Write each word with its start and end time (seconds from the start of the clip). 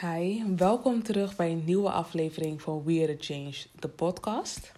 Hi, 0.00 0.42
welkom 0.56 1.02
terug 1.02 1.36
bij 1.36 1.50
een 1.50 1.64
nieuwe 1.64 1.90
aflevering 1.90 2.62
van 2.62 2.84
We 2.84 3.02
Are 3.02 3.16
The 3.16 3.24
Change, 3.24 3.54
de 3.78 3.88
podcast. 3.88 4.72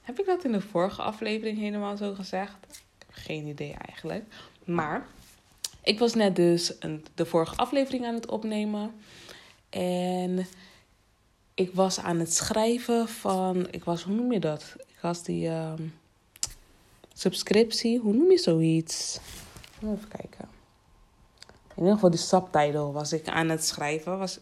Heb 0.00 0.18
ik 0.18 0.26
dat 0.26 0.44
in 0.44 0.52
de 0.52 0.60
vorige 0.60 1.02
aflevering 1.02 1.58
helemaal 1.58 1.96
zo 1.96 2.14
gezegd? 2.14 2.82
Geen 3.08 3.46
idee 3.46 3.74
eigenlijk. 3.86 4.24
Maar 4.64 5.06
ik 5.82 5.98
was 5.98 6.14
net 6.14 6.36
dus 6.36 6.74
een, 6.78 7.04
de 7.14 7.26
vorige 7.26 7.56
aflevering 7.56 8.06
aan 8.06 8.14
het 8.14 8.26
opnemen. 8.26 8.94
En 9.70 10.46
ik 11.54 11.74
was 11.74 12.00
aan 12.00 12.18
het 12.18 12.34
schrijven 12.34 13.08
van. 13.08 13.66
Ik 13.70 13.84
was, 13.84 14.02
hoe 14.02 14.14
noem 14.14 14.32
je 14.32 14.40
dat? 14.40 14.74
Ik 14.76 14.98
was 15.00 15.22
die 15.22 15.48
ehm, 15.48 15.82
subscriptie. 17.12 17.98
Hoe 17.98 18.14
noem 18.14 18.30
je 18.30 18.38
zoiets? 18.38 19.20
Even 19.82 20.08
kijken. 20.08 20.59
In 21.74 21.82
ieder 21.82 21.94
geval, 21.94 22.10
de 22.10 22.16
subtitle 22.16 22.92
was 22.92 23.12
ik 23.12 23.28
aan 23.28 23.48
het 23.48 23.64
schrijven. 23.64 24.18
Was, 24.18 24.38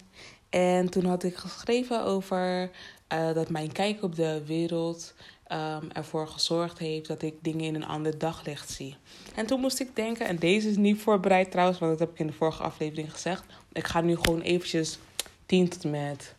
en 0.48 0.90
toen 0.90 1.04
had 1.04 1.22
ik 1.22 1.36
geschreven 1.36 2.04
over 2.04 2.70
uh, 3.12 3.34
dat 3.34 3.48
mijn 3.48 3.72
kijk 3.72 4.02
op 4.02 4.14
de 4.14 4.42
wereld 4.46 5.14
um, 5.52 5.90
ervoor 5.92 6.28
gezorgd 6.28 6.78
heeft 6.78 7.08
dat 7.08 7.22
ik 7.22 7.34
dingen 7.40 7.64
in 7.64 7.74
een 7.74 7.86
ander 7.86 8.18
daglicht 8.18 8.70
zie. 8.70 8.96
En 9.34 9.46
toen 9.46 9.60
moest 9.60 9.80
ik 9.80 9.96
denken, 9.96 10.26
en 10.26 10.36
deze 10.36 10.68
is 10.68 10.76
niet 10.76 11.00
voorbereid 11.00 11.50
trouwens, 11.50 11.78
want 11.78 11.90
dat 11.90 12.00
heb 12.00 12.10
ik 12.10 12.18
in 12.18 12.26
de 12.26 12.32
vorige 12.32 12.62
aflevering 12.62 13.12
gezegd. 13.12 13.44
Ik 13.72 13.86
ga 13.86 14.00
nu 14.00 14.16
gewoon 14.16 14.40
eventjes 14.40 14.98
10 15.46 15.68
tot 15.68 15.84
met 15.84 16.34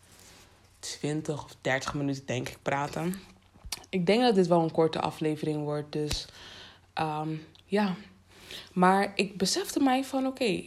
20 0.79 1.43
of 1.43 1.55
30 1.61 1.93
minuten 1.93 2.25
denk 2.25 2.49
ik 2.49 2.57
praten. 2.61 3.13
Ik 3.89 4.05
denk 4.05 4.21
dat 4.21 4.35
dit 4.35 4.47
wel 4.47 4.61
een 4.61 4.71
korte 4.71 4.99
aflevering 4.99 5.63
wordt, 5.63 5.91
dus 5.91 6.27
um, 6.99 7.45
ja. 7.65 7.95
Maar 8.73 9.11
ik 9.15 9.37
besefte 9.37 9.79
mij 9.79 10.03
van 10.03 10.27
oké, 10.27 10.63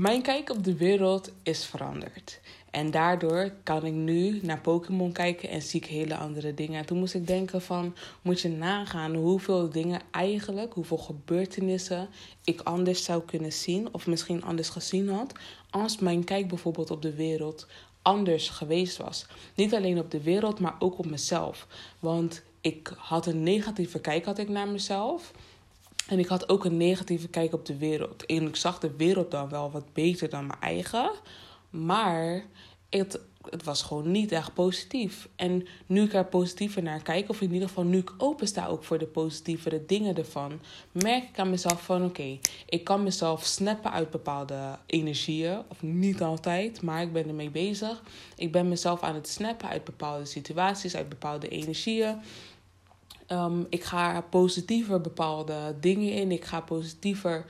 mijn 0.00 0.22
kijk 0.22 0.50
op 0.50 0.64
de 0.64 0.76
wereld 0.76 1.32
is 1.42 1.64
veranderd. 1.64 2.40
En 2.70 2.90
daardoor 2.90 3.52
kan 3.62 3.84
ik 3.84 3.92
nu 3.92 4.40
naar 4.42 4.60
Pokémon 4.60 5.12
kijken 5.12 5.48
en 5.48 5.62
zie 5.62 5.80
ik 5.80 5.86
hele 5.86 6.16
andere 6.16 6.54
dingen. 6.54 6.78
En 6.78 6.86
toen 6.86 6.98
moest 6.98 7.14
ik 7.14 7.26
denken 7.26 7.62
van, 7.62 7.94
moet 8.22 8.40
je 8.40 8.48
nagaan 8.48 9.14
hoeveel 9.14 9.70
dingen 9.70 10.00
eigenlijk, 10.10 10.72
hoeveel 10.72 10.98
gebeurtenissen 10.98 12.08
ik 12.44 12.60
anders 12.60 13.04
zou 13.04 13.22
kunnen 13.22 13.52
zien. 13.52 13.88
Of 13.92 14.06
misschien 14.06 14.44
anders 14.44 14.68
gezien 14.68 15.08
had. 15.08 15.32
Als 15.70 15.98
mijn 15.98 16.24
kijk 16.24 16.48
bijvoorbeeld 16.48 16.90
op 16.90 17.02
de 17.02 17.14
wereld 17.14 17.66
anders 18.02 18.48
geweest 18.48 18.96
was. 18.96 19.26
Niet 19.54 19.74
alleen 19.74 19.98
op 19.98 20.10
de 20.10 20.22
wereld, 20.22 20.60
maar 20.60 20.76
ook 20.78 20.98
op 20.98 21.06
mezelf. 21.06 21.66
Want 22.00 22.42
ik 22.60 22.92
had 22.96 23.26
een 23.26 23.42
negatieve 23.42 24.00
kijk 24.00 24.24
had 24.24 24.38
ik 24.38 24.48
naar 24.48 24.68
mezelf. 24.68 25.32
En 26.06 26.18
ik 26.18 26.26
had 26.26 26.48
ook 26.48 26.64
een 26.64 26.76
negatieve 26.76 27.28
kijk 27.28 27.52
op 27.52 27.66
de 27.66 27.76
wereld. 27.76 28.26
En 28.26 28.46
ik 28.46 28.56
zag 28.56 28.78
de 28.78 28.96
wereld 28.96 29.30
dan 29.30 29.48
wel 29.48 29.70
wat 29.70 29.92
beter 29.92 30.28
dan 30.28 30.46
mijn 30.46 30.60
eigen. 30.60 31.10
Maar 31.70 32.44
het, 32.90 33.20
het 33.50 33.64
was 33.64 33.82
gewoon 33.82 34.10
niet 34.10 34.32
echt 34.32 34.54
positief. 34.54 35.28
En 35.36 35.66
nu 35.86 36.02
ik 36.02 36.14
er 36.14 36.24
positiever 36.24 36.82
naar 36.82 37.02
kijk, 37.02 37.28
of 37.28 37.40
in 37.40 37.52
ieder 37.52 37.68
geval 37.68 37.84
nu 37.84 37.98
ik 37.98 38.12
open 38.18 38.46
sta 38.46 38.66
ook 38.66 38.84
voor 38.84 38.98
de 38.98 39.06
positievere 39.06 39.86
dingen 39.86 40.16
ervan, 40.16 40.60
merk 40.92 41.24
ik 41.24 41.38
aan 41.38 41.50
mezelf 41.50 41.82
van 41.82 42.04
oké, 42.04 42.38
ik 42.66 42.84
kan 42.84 43.02
mezelf 43.02 43.44
snappen 43.44 43.92
uit 43.92 44.10
bepaalde 44.10 44.78
energieën. 44.86 45.62
Of 45.68 45.82
niet 45.82 46.22
altijd, 46.22 46.82
maar 46.82 47.02
ik 47.02 47.12
ben 47.12 47.28
ermee 47.28 47.50
bezig. 47.50 48.02
Ik 48.36 48.52
ben 48.52 48.68
mezelf 48.68 49.02
aan 49.02 49.14
het 49.14 49.28
snappen 49.28 49.68
uit 49.68 49.84
bepaalde 49.84 50.24
situaties, 50.24 50.96
uit 50.96 51.08
bepaalde 51.08 51.48
energieën. 51.48 52.20
Um, 53.28 53.66
ik 53.68 53.84
ga 53.84 54.20
positiever 54.20 55.00
bepaalde 55.00 55.76
dingen 55.80 56.12
in. 56.12 56.32
Ik 56.32 56.44
ga 56.44 56.60
positiever 56.60 57.46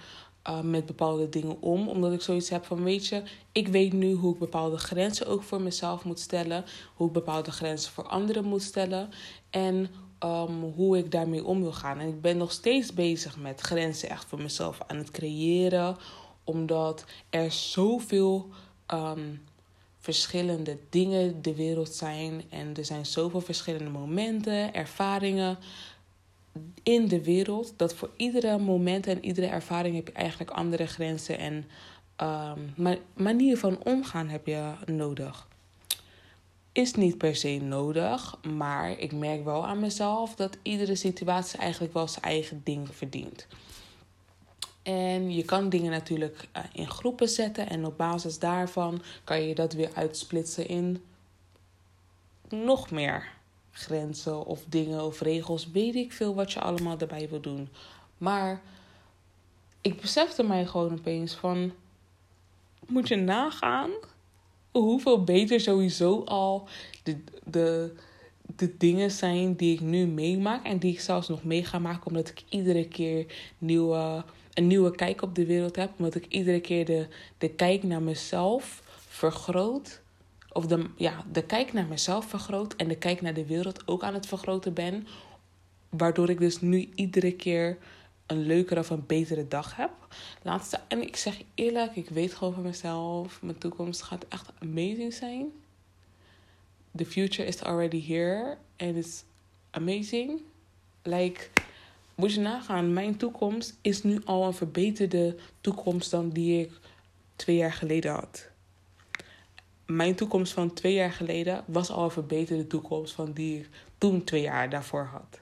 uh, 0.48 0.60
met 0.60 0.86
bepaalde 0.86 1.28
dingen 1.28 1.62
om. 1.62 1.88
Omdat 1.88 2.12
ik 2.12 2.20
zoiets 2.20 2.48
heb 2.48 2.64
van, 2.64 2.82
weet 2.82 3.06
je, 3.06 3.22
ik 3.52 3.68
weet 3.68 3.92
nu 3.92 4.12
hoe 4.12 4.32
ik 4.32 4.38
bepaalde 4.38 4.78
grenzen 4.78 5.26
ook 5.26 5.42
voor 5.42 5.60
mezelf 5.60 6.04
moet 6.04 6.20
stellen. 6.20 6.64
Hoe 6.94 7.06
ik 7.06 7.12
bepaalde 7.12 7.50
grenzen 7.50 7.92
voor 7.92 8.06
anderen 8.06 8.44
moet 8.44 8.62
stellen. 8.62 9.10
En 9.50 9.88
um, 10.20 10.62
hoe 10.62 10.98
ik 10.98 11.10
daarmee 11.10 11.44
om 11.44 11.60
wil 11.60 11.72
gaan. 11.72 11.98
En 11.98 12.08
ik 12.08 12.20
ben 12.20 12.36
nog 12.36 12.52
steeds 12.52 12.94
bezig 12.94 13.36
met 13.36 13.60
grenzen 13.60 14.08
echt 14.08 14.24
voor 14.24 14.42
mezelf 14.42 14.78
aan 14.86 14.96
het 14.96 15.10
creëren. 15.10 15.96
Omdat 16.44 17.04
er 17.30 17.52
zoveel 17.52 18.48
um, 18.94 19.42
verschillende 20.06 20.78
dingen 20.90 21.42
de 21.42 21.54
wereld 21.54 21.94
zijn. 21.94 22.42
En 22.48 22.74
er 22.76 22.84
zijn 22.84 23.06
zoveel 23.06 23.40
verschillende 23.40 23.90
momenten, 23.90 24.74
ervaringen 24.74 25.58
in 26.82 27.08
de 27.08 27.24
wereld. 27.24 27.72
Dat 27.76 27.94
voor 27.94 28.10
iedere 28.16 28.58
moment 28.58 29.06
en 29.06 29.24
iedere 29.24 29.46
ervaring 29.46 29.94
heb 29.94 30.06
je 30.06 30.12
eigenlijk 30.12 30.50
andere 30.50 30.86
grenzen 30.86 31.38
en 31.38 31.64
um, 32.78 32.98
manier 33.14 33.58
van 33.58 33.82
omgaan 33.82 34.28
heb 34.28 34.46
je 34.46 34.72
nodig. 34.84 35.48
Is 36.72 36.94
niet 36.94 37.18
per 37.18 37.36
se 37.36 37.58
nodig, 37.62 38.38
maar 38.42 38.98
ik 38.98 39.12
merk 39.12 39.44
wel 39.44 39.66
aan 39.66 39.80
mezelf 39.80 40.34
dat 40.34 40.58
iedere 40.62 40.94
situatie 40.94 41.58
eigenlijk 41.58 41.92
wel 41.92 42.08
zijn 42.08 42.24
eigen 42.24 42.60
ding 42.64 42.88
verdient. 42.92 43.46
En 44.86 45.32
je 45.34 45.44
kan 45.44 45.68
dingen 45.68 45.90
natuurlijk 45.90 46.48
uh, 46.56 46.62
in 46.72 46.90
groepen 46.90 47.28
zetten 47.28 47.68
en 47.68 47.86
op 47.86 47.96
basis 47.96 48.38
daarvan 48.38 49.02
kan 49.24 49.42
je 49.42 49.54
dat 49.54 49.72
weer 49.72 49.90
uitsplitsen 49.94 50.68
in 50.68 51.02
nog 52.48 52.90
meer 52.90 53.28
grenzen 53.70 54.44
of 54.44 54.64
dingen 54.68 55.04
of 55.04 55.20
regels. 55.20 55.70
Weet 55.70 55.94
ik 55.94 56.12
veel 56.12 56.34
wat 56.34 56.52
je 56.52 56.60
allemaal 56.60 56.98
erbij 56.98 57.28
wil 57.28 57.40
doen. 57.40 57.68
Maar 58.18 58.62
ik 59.80 60.00
besefte 60.00 60.42
mij 60.42 60.66
gewoon 60.66 60.92
opeens 60.92 61.34
van 61.34 61.72
moet 62.86 63.08
je 63.08 63.16
nagaan 63.16 63.90
hoeveel 64.70 65.24
beter 65.24 65.60
sowieso 65.60 66.24
al 66.24 66.68
de, 67.02 67.18
de, 67.44 67.92
de 68.56 68.76
dingen 68.76 69.10
zijn 69.10 69.54
die 69.54 69.74
ik 69.74 69.80
nu 69.80 70.06
meemaak 70.06 70.64
en 70.64 70.78
die 70.78 70.92
ik 70.92 71.00
zelfs 71.00 71.28
nog 71.28 71.44
mee 71.44 71.64
ga 71.64 71.78
maken 71.78 72.06
omdat 72.06 72.28
ik 72.28 72.42
iedere 72.48 72.88
keer 72.88 73.26
nieuwe 73.58 74.24
een 74.56 74.66
nieuwe 74.66 74.94
kijk 74.94 75.22
op 75.22 75.34
de 75.34 75.46
wereld 75.46 75.76
heb. 75.76 75.90
Omdat 75.96 76.14
ik 76.14 76.26
iedere 76.28 76.60
keer 76.60 76.84
de, 76.84 77.06
de 77.38 77.48
kijk 77.48 77.82
naar 77.82 78.02
mezelf 78.02 78.82
vergroot. 79.08 80.00
Of 80.52 80.66
de, 80.66 80.86
ja, 80.96 81.24
de 81.32 81.42
kijk 81.42 81.72
naar 81.72 81.86
mezelf 81.86 82.28
vergroot. 82.28 82.76
En 82.76 82.88
de 82.88 82.96
kijk 82.96 83.20
naar 83.20 83.34
de 83.34 83.46
wereld 83.46 83.88
ook 83.88 84.02
aan 84.02 84.14
het 84.14 84.26
vergroten 84.26 84.74
ben. 84.74 85.06
Waardoor 85.88 86.30
ik 86.30 86.38
dus 86.38 86.60
nu 86.60 86.88
iedere 86.94 87.32
keer 87.32 87.78
een 88.26 88.46
leukere 88.46 88.80
of 88.80 88.90
een 88.90 89.06
betere 89.06 89.48
dag 89.48 89.76
heb. 89.76 89.90
Laatste, 90.42 90.80
en 90.88 91.02
ik 91.02 91.16
zeg 91.16 91.42
eerlijk, 91.54 91.96
ik 91.96 92.08
weet 92.08 92.34
gewoon 92.34 92.54
van 92.54 92.62
mezelf. 92.62 93.42
Mijn 93.42 93.58
toekomst 93.58 94.02
gaat 94.02 94.24
echt 94.28 94.50
amazing 94.58 95.12
zijn. 95.12 95.46
The 96.96 97.06
future 97.06 97.48
is 97.48 97.62
already 97.62 98.06
here. 98.06 98.56
And 98.76 98.96
it's 98.96 99.24
amazing. 99.70 100.40
Like 101.02 101.50
moet 102.16 102.32
je 102.32 102.40
nagaan, 102.40 102.92
mijn 102.92 103.16
toekomst 103.16 103.78
is 103.80 104.02
nu 104.02 104.20
al 104.24 104.46
een 104.46 104.54
verbeterde 104.54 105.36
toekomst 105.60 106.10
dan 106.10 106.30
die 106.30 106.60
ik 106.60 106.72
twee 107.36 107.56
jaar 107.56 107.72
geleden 107.72 108.12
had. 108.12 108.48
Mijn 109.86 110.14
toekomst 110.14 110.52
van 110.52 110.72
twee 110.72 110.94
jaar 110.94 111.12
geleden 111.12 111.64
was 111.66 111.90
al 111.90 112.04
een 112.04 112.10
verbeterde 112.10 112.66
toekomst 112.66 113.14
van 113.14 113.32
die 113.32 113.58
ik 113.58 113.68
toen 113.98 114.24
twee 114.24 114.42
jaar 114.42 114.70
daarvoor 114.70 115.04
had. 115.04 115.40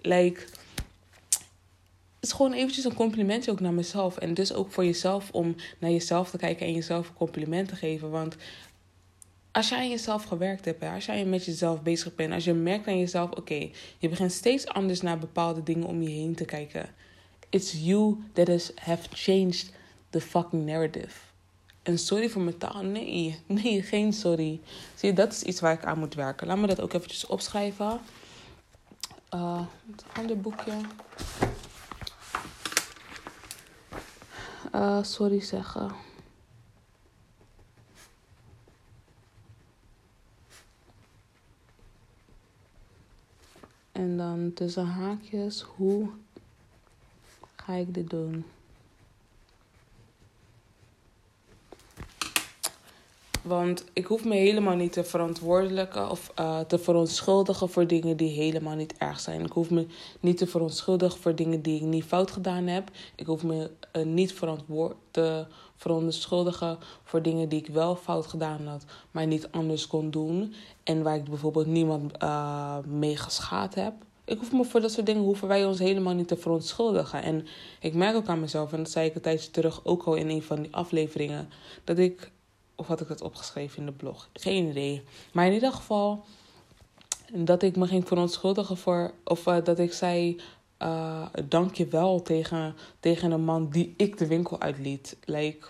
Like, 0.00 0.40
het 0.40 2.32
is 2.32 2.32
gewoon 2.32 2.52
eventjes 2.52 2.84
een 2.84 2.94
complimentje 2.94 3.50
ook 3.50 3.60
naar 3.60 3.72
mezelf. 3.72 4.16
En 4.16 4.34
dus 4.34 4.52
ook 4.52 4.72
voor 4.72 4.84
jezelf 4.84 5.30
om 5.30 5.54
naar 5.78 5.90
jezelf 5.90 6.30
te 6.30 6.36
kijken 6.36 6.66
en 6.66 6.72
jezelf 6.72 7.08
een 7.08 7.14
compliment 7.14 7.68
te 7.68 7.76
geven. 7.76 8.10
Want 8.10 8.36
als 9.54 9.68
jij 9.68 9.78
aan 9.78 9.90
jezelf 9.90 10.24
gewerkt 10.24 10.64
hebt, 10.64 10.82
als 10.82 11.06
jij 11.06 11.24
met 11.24 11.44
jezelf 11.44 11.82
bezig 11.82 12.14
bent, 12.14 12.32
als 12.32 12.44
je 12.44 12.52
merkt 12.52 12.86
aan 12.86 12.98
jezelf, 12.98 13.30
oké, 13.30 13.70
je 13.98 14.08
begint 14.08 14.32
steeds 14.32 14.66
anders 14.66 15.00
naar 15.00 15.18
bepaalde 15.18 15.62
dingen 15.62 15.86
om 15.86 16.02
je 16.02 16.08
heen 16.08 16.34
te 16.34 16.44
kijken. 16.44 16.88
It's 17.48 17.72
you 17.72 18.16
that 18.32 18.48
has 18.48 18.72
have 18.74 19.08
changed 19.12 19.72
the 20.10 20.20
fucking 20.20 20.66
narrative. 20.66 21.16
En 21.82 21.98
sorry 21.98 22.28
voor 22.28 22.42
mijn 22.42 22.58
taal. 22.58 22.82
Nee, 22.82 23.38
nee, 23.46 23.82
geen 23.82 24.12
sorry. 24.12 24.60
Zie 24.94 25.08
je, 25.08 25.14
dat 25.14 25.32
is 25.32 25.42
iets 25.42 25.60
waar 25.60 25.72
ik 25.72 25.84
aan 25.84 25.98
moet 25.98 26.14
werken. 26.14 26.46
Laat 26.46 26.58
me 26.58 26.66
dat 26.66 26.80
ook 26.80 26.92
eventjes 26.92 27.26
opschrijven. 27.26 28.00
Uh, 29.34 29.60
het 29.90 30.04
ander 30.12 30.40
boekje. 30.40 30.72
Uh, 34.74 35.02
sorry 35.02 35.40
zeggen. 35.40 35.90
En 43.94 44.16
dan 44.16 44.52
tussen 44.54 44.86
haakjes, 44.86 45.62
hoe 45.62 46.08
ga 47.56 47.72
ik 47.72 47.94
dit 47.94 48.10
doen? 48.10 48.44
Want 53.44 53.84
ik 53.92 54.06
hoef 54.06 54.24
me 54.24 54.34
helemaal 54.34 54.76
niet 54.76 54.92
te 54.92 55.04
verantwoordelijken 55.04 56.10
of 56.10 56.32
uh, 56.40 56.60
te 56.60 56.78
verontschuldigen 56.78 57.68
voor 57.68 57.86
dingen 57.86 58.16
die 58.16 58.30
helemaal 58.30 58.74
niet 58.74 58.94
erg 58.98 59.20
zijn. 59.20 59.40
Ik 59.40 59.52
hoef 59.52 59.70
me 59.70 59.86
niet 60.20 60.38
te 60.38 60.46
verontschuldigen 60.46 61.20
voor 61.20 61.34
dingen 61.34 61.62
die 61.62 61.76
ik 61.76 61.82
niet 61.82 62.04
fout 62.04 62.30
gedaan 62.30 62.66
heb. 62.66 62.90
Ik 63.14 63.26
hoef 63.26 63.42
me 63.42 63.70
uh, 63.96 64.04
niet 64.04 64.36
te 65.10 65.46
verontschuldigen 65.76 66.78
voor 67.04 67.22
dingen 67.22 67.48
die 67.48 67.58
ik 67.58 67.66
wel 67.66 67.96
fout 67.96 68.26
gedaan 68.26 68.66
had, 68.66 68.84
maar 69.10 69.26
niet 69.26 69.48
anders 69.50 69.86
kon 69.86 70.10
doen. 70.10 70.54
En 70.84 71.02
waar 71.02 71.16
ik 71.16 71.24
bijvoorbeeld 71.24 71.66
niemand 71.66 72.12
uh, 72.22 72.78
mee 72.86 73.16
geschaad 73.16 73.74
heb. 73.74 73.92
Ik 74.24 74.38
hoef 74.38 74.52
me 74.52 74.64
voor 74.64 74.80
dat 74.80 74.92
soort 74.92 75.06
dingen 75.06 75.22
hoeven 75.22 75.48
wij 75.48 75.64
ons 75.64 75.78
helemaal 75.78 76.14
niet 76.14 76.28
te 76.28 76.36
verontschuldigen. 76.36 77.22
En 77.22 77.46
ik 77.80 77.94
merk 77.94 78.16
ook 78.16 78.26
aan 78.26 78.40
mezelf, 78.40 78.72
en 78.72 78.78
dat 78.78 78.90
zei 78.90 79.08
ik 79.08 79.14
een 79.14 79.20
tijdje 79.20 79.50
terug 79.50 79.80
ook 79.84 80.02
al 80.02 80.14
in 80.14 80.28
een 80.28 80.42
van 80.42 80.62
die 80.62 80.74
afleveringen, 80.74 81.48
dat 81.84 81.98
ik 81.98 82.32
of 82.74 82.86
had 82.86 83.00
ik 83.00 83.08
dat 83.08 83.22
opgeschreven 83.22 83.78
in 83.78 83.86
de 83.86 83.92
blog? 83.92 84.28
Geen 84.32 84.68
idee. 84.68 85.02
Maar 85.32 85.46
in 85.46 85.52
ieder 85.52 85.72
geval 85.72 86.24
dat 87.32 87.62
ik 87.62 87.76
me 87.76 87.86
ging 87.86 88.06
verontschuldigen 88.06 88.76
voor. 88.76 89.12
Of 89.24 89.46
uh, 89.46 89.56
dat 89.64 89.78
ik 89.78 89.92
zei. 89.92 90.40
Uh, 90.78 91.26
dank 91.48 91.74
je 91.74 91.86
wel 91.86 92.22
tegen, 92.22 92.74
tegen 93.00 93.30
een 93.30 93.44
man 93.44 93.68
die 93.70 93.94
ik 93.96 94.18
de 94.18 94.26
winkel 94.26 94.60
uitliet. 94.60 95.16
Like, 95.24 95.66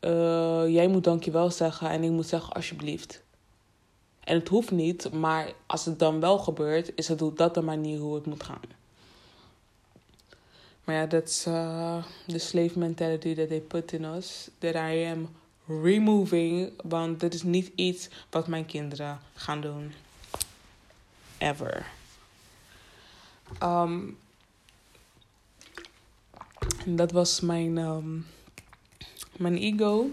uh, 0.00 0.68
jij 0.68 0.88
moet 0.88 1.04
dank 1.04 1.24
je 1.24 1.30
wel 1.30 1.50
zeggen 1.50 1.90
en 1.90 2.02
ik 2.02 2.10
moet 2.10 2.26
zeggen 2.26 2.52
alsjeblieft. 2.52 3.22
En 4.24 4.38
het 4.38 4.48
hoeft 4.48 4.70
niet, 4.70 5.12
maar 5.12 5.52
als 5.66 5.84
het 5.84 5.98
dan 5.98 6.20
wel 6.20 6.38
gebeurt, 6.38 6.92
is 6.94 7.08
het 7.08 7.36
dat 7.36 7.54
de 7.54 7.62
manier 7.62 7.98
hoe 7.98 8.14
het 8.14 8.26
moet 8.26 8.42
gaan. 8.42 8.60
Maar 10.84 10.94
ja, 10.94 11.06
dat 11.06 11.28
is 11.28 11.46
uh, 11.46 12.04
the 12.26 12.38
slave 12.38 12.78
mentality 12.78 13.34
that 13.34 13.48
they 13.48 13.60
put 13.60 13.92
in 13.92 14.04
us. 14.04 14.48
That 14.58 14.74
I 14.74 15.06
am 15.06 15.28
removing. 15.66 16.72
Want 16.82 17.20
dit 17.20 17.34
is 17.34 17.42
niet 17.42 17.72
iets 17.74 18.08
wat 18.30 18.46
mijn 18.48 18.66
kinderen 18.66 19.20
gaan 19.34 19.60
doen. 19.60 19.92
Ever. 21.38 21.86
Um, 23.62 24.18
dat 26.86 27.12
was 27.12 27.40
mijn, 27.40 27.76
um, 27.76 28.26
mijn 29.36 29.56
ego. 29.56 30.10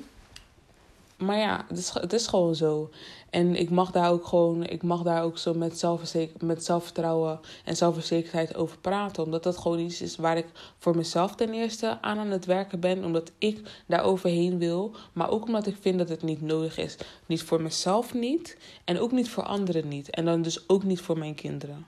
Maar 1.21 1.37
ja, 1.37 1.65
het 1.67 1.77
is, 1.77 1.89
het 1.89 2.13
is 2.13 2.27
gewoon 2.27 2.55
zo. 2.55 2.89
En 3.29 3.55
ik 3.55 3.69
mag 3.69 3.91
daar 3.91 4.11
ook 4.11 4.25
gewoon, 4.25 4.63
ik 4.63 4.83
mag 4.83 5.01
daar 5.01 5.23
ook 5.23 5.37
zo 5.37 5.53
met, 5.53 5.79
zelfverzeker, 5.79 6.45
met 6.45 6.65
zelfvertrouwen 6.65 7.39
en 7.65 7.75
zelfverzekerdheid 7.75 8.55
over 8.55 8.77
praten. 8.77 9.23
Omdat 9.23 9.43
dat 9.43 9.57
gewoon 9.57 9.79
iets 9.79 10.01
is 10.01 10.15
waar 10.15 10.37
ik 10.37 10.45
voor 10.77 10.95
mezelf 10.95 11.35
ten 11.35 11.53
eerste 11.53 12.01
aan 12.01 12.17
aan 12.17 12.29
het 12.29 12.45
werken 12.45 12.79
ben. 12.79 13.03
Omdat 13.03 13.31
ik 13.37 13.83
daar 13.85 14.03
overheen 14.03 14.57
wil. 14.57 14.91
Maar 15.13 15.29
ook 15.29 15.45
omdat 15.45 15.67
ik 15.67 15.75
vind 15.79 15.97
dat 15.97 16.09
het 16.09 16.23
niet 16.23 16.41
nodig 16.41 16.77
is. 16.77 16.97
Niet 17.25 17.43
voor 17.43 17.61
mezelf 17.61 18.13
niet. 18.13 18.57
En 18.83 18.99
ook 18.99 19.11
niet 19.11 19.29
voor 19.29 19.43
anderen 19.43 19.87
niet. 19.87 20.09
En 20.09 20.25
dan 20.25 20.41
dus 20.41 20.69
ook 20.69 20.83
niet 20.83 21.01
voor 21.01 21.17
mijn 21.17 21.35
kinderen. 21.35 21.85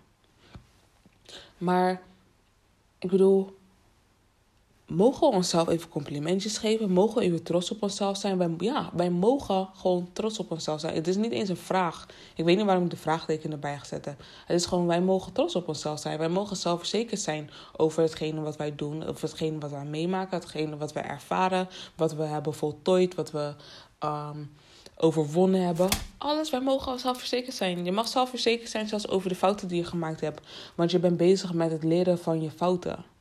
Maar 1.57 2.01
ik 2.99 3.09
bedoel, 3.09 3.57
mogen 4.87 5.29
we 5.29 5.35
onszelf 5.35 5.69
even 5.69 5.89
complimentjes 5.89 6.57
geven? 6.57 6.91
Mogen 6.91 7.17
we 7.17 7.23
even 7.23 7.43
trots 7.43 7.71
op 7.71 7.83
onszelf 7.83 8.17
zijn? 8.17 8.37
Wij, 8.37 8.53
ja, 8.57 8.89
wij 8.93 9.09
mogen 9.09 9.69
gewoon 9.73 10.09
trots 10.13 10.39
op 10.39 10.51
onszelf 10.51 10.79
zijn. 10.79 10.95
Het 10.95 11.07
is 11.07 11.15
niet 11.15 11.31
eens 11.31 11.49
een 11.49 11.57
vraag. 11.57 12.07
Ik 12.35 12.45
weet 12.45 12.57
niet 12.57 12.65
waarom 12.65 12.83
ik 12.83 12.89
de 12.89 12.97
vraagteken 12.97 13.51
erbij 13.51 13.79
gezet 13.79 14.05
heb. 14.05 14.23
Het 14.45 14.59
is 14.59 14.65
gewoon, 14.65 14.87
wij 14.87 15.01
mogen 15.01 15.33
trots 15.33 15.55
op 15.55 15.67
onszelf 15.67 15.99
zijn. 15.99 16.17
Wij 16.17 16.29
mogen 16.29 16.55
zelfverzekerd 16.57 17.21
zijn 17.21 17.49
over 17.77 18.01
hetgene 18.01 18.41
wat 18.41 18.57
wij 18.57 18.75
doen. 18.75 19.03
Over 19.03 19.21
hetgene 19.21 19.57
wat 19.57 19.71
wij 19.71 19.85
meemaken. 19.85 20.37
Hetgene 20.39 20.77
wat 20.77 20.93
we 20.93 20.99
ervaren. 20.99 21.67
Wat 21.95 22.13
we 22.13 22.23
hebben 22.23 22.53
voltooid. 22.53 23.15
Wat 23.15 23.31
we 23.31 23.53
um, 24.03 24.51
overwonnen 24.97 25.65
hebben. 25.65 25.87
Alles, 26.17 26.49
wij 26.49 26.61
mogen 26.61 26.99
zelfverzekerd 26.99 27.55
zijn. 27.55 27.85
Je 27.85 27.91
mag 27.91 28.07
zelfverzekerd 28.07 28.69
zijn 28.69 28.87
zelfs 28.87 29.07
over 29.07 29.29
de 29.29 29.35
fouten 29.35 29.67
die 29.67 29.77
je 29.77 29.85
gemaakt 29.85 30.21
hebt. 30.21 30.47
Want 30.75 30.91
je 30.91 30.99
bent 30.99 31.17
bezig 31.17 31.53
met 31.53 31.71
het 31.71 31.83
leren 31.83 32.19
van 32.19 32.41
je 32.41 32.51
fouten. 32.51 33.12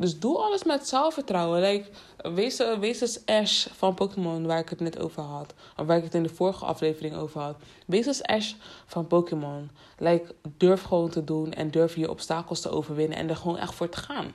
Dus 0.00 0.18
doe 0.18 0.38
alles 0.38 0.64
met 0.64 0.88
zelfvertrouwen. 0.88 1.60
Like, 1.60 1.88
wees, 2.34 2.62
wees 2.78 3.00
als 3.02 3.26
Ash 3.26 3.66
van 3.66 3.94
Pokémon, 3.94 4.46
waar 4.46 4.58
ik 4.58 4.68
het 4.68 4.80
net 4.80 4.98
over 4.98 5.22
had. 5.22 5.54
Of 5.76 5.86
waar 5.86 5.96
ik 5.96 6.04
het 6.04 6.14
in 6.14 6.22
de 6.22 6.28
vorige 6.28 6.64
aflevering 6.64 7.14
over 7.14 7.40
had. 7.40 7.56
Wees 7.86 8.06
als 8.06 8.22
Ash 8.22 8.54
van 8.86 9.06
Pokémon. 9.06 9.70
Like, 9.98 10.34
durf 10.56 10.82
gewoon 10.82 11.10
te 11.10 11.24
doen 11.24 11.52
en 11.52 11.70
durf 11.70 11.96
je 11.96 12.10
obstakels 12.10 12.60
te 12.60 12.70
overwinnen 12.70 13.18
en 13.18 13.28
er 13.28 13.36
gewoon 13.36 13.58
echt 13.58 13.74
voor 13.74 13.88
te 13.88 13.98
gaan. 13.98 14.32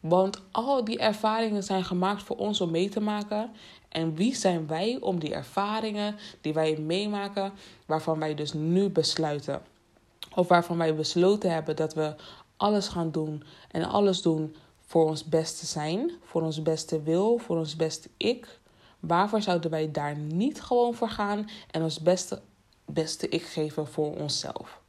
Want 0.00 0.42
al 0.50 0.84
die 0.84 0.98
ervaringen 0.98 1.62
zijn 1.62 1.84
gemaakt 1.84 2.22
voor 2.22 2.36
ons 2.36 2.60
om 2.60 2.70
mee 2.70 2.88
te 2.88 3.00
maken. 3.00 3.50
En 3.88 4.14
wie 4.14 4.34
zijn 4.34 4.66
wij 4.66 4.98
om 5.00 5.20
die 5.20 5.34
ervaringen 5.34 6.16
die 6.40 6.52
wij 6.52 6.76
meemaken, 6.78 7.52
waarvan 7.86 8.18
wij 8.18 8.34
dus 8.34 8.52
nu 8.52 8.88
besluiten, 8.88 9.62
of 10.34 10.48
waarvan 10.48 10.78
wij 10.78 10.94
besloten 10.94 11.52
hebben 11.52 11.76
dat 11.76 11.94
we 11.94 12.14
alles 12.60 12.88
gaan 12.88 13.10
doen 13.10 13.42
en 13.70 13.84
alles 13.84 14.22
doen 14.22 14.56
voor 14.86 15.06
ons 15.06 15.24
beste 15.24 15.66
zijn, 15.66 16.10
voor 16.22 16.42
ons 16.42 16.62
beste 16.62 17.02
wil, 17.02 17.38
voor 17.38 17.58
ons 17.58 17.76
beste 17.76 18.08
ik. 18.16 18.58
Waarvoor 19.00 19.42
zouden 19.42 19.70
wij 19.70 19.90
daar 19.90 20.16
niet 20.16 20.62
gewoon 20.62 20.94
voor 20.94 21.08
gaan 21.08 21.50
en 21.70 21.82
ons 21.82 22.00
beste, 22.00 22.42
beste 22.84 23.28
ik 23.28 23.42
geven 23.42 23.86
voor 23.86 24.16
onszelf? 24.16 24.80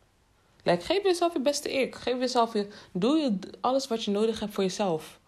Like, 0.64 0.86
geef 0.86 1.04
jezelf 1.04 1.34
je 1.34 1.42
beste 1.42 1.72
ik. 1.72 1.96
Geef 1.96 2.20
jezelf 2.20 2.54
je, 2.54 2.68
doe 2.92 3.18
je 3.18 3.40
alles 3.62 3.88
wat 3.88 4.04
je 4.04 4.12
nodig 4.12 4.40
hebt 4.40 4.54
voor 4.54 4.64
jezelf. 4.64 5.20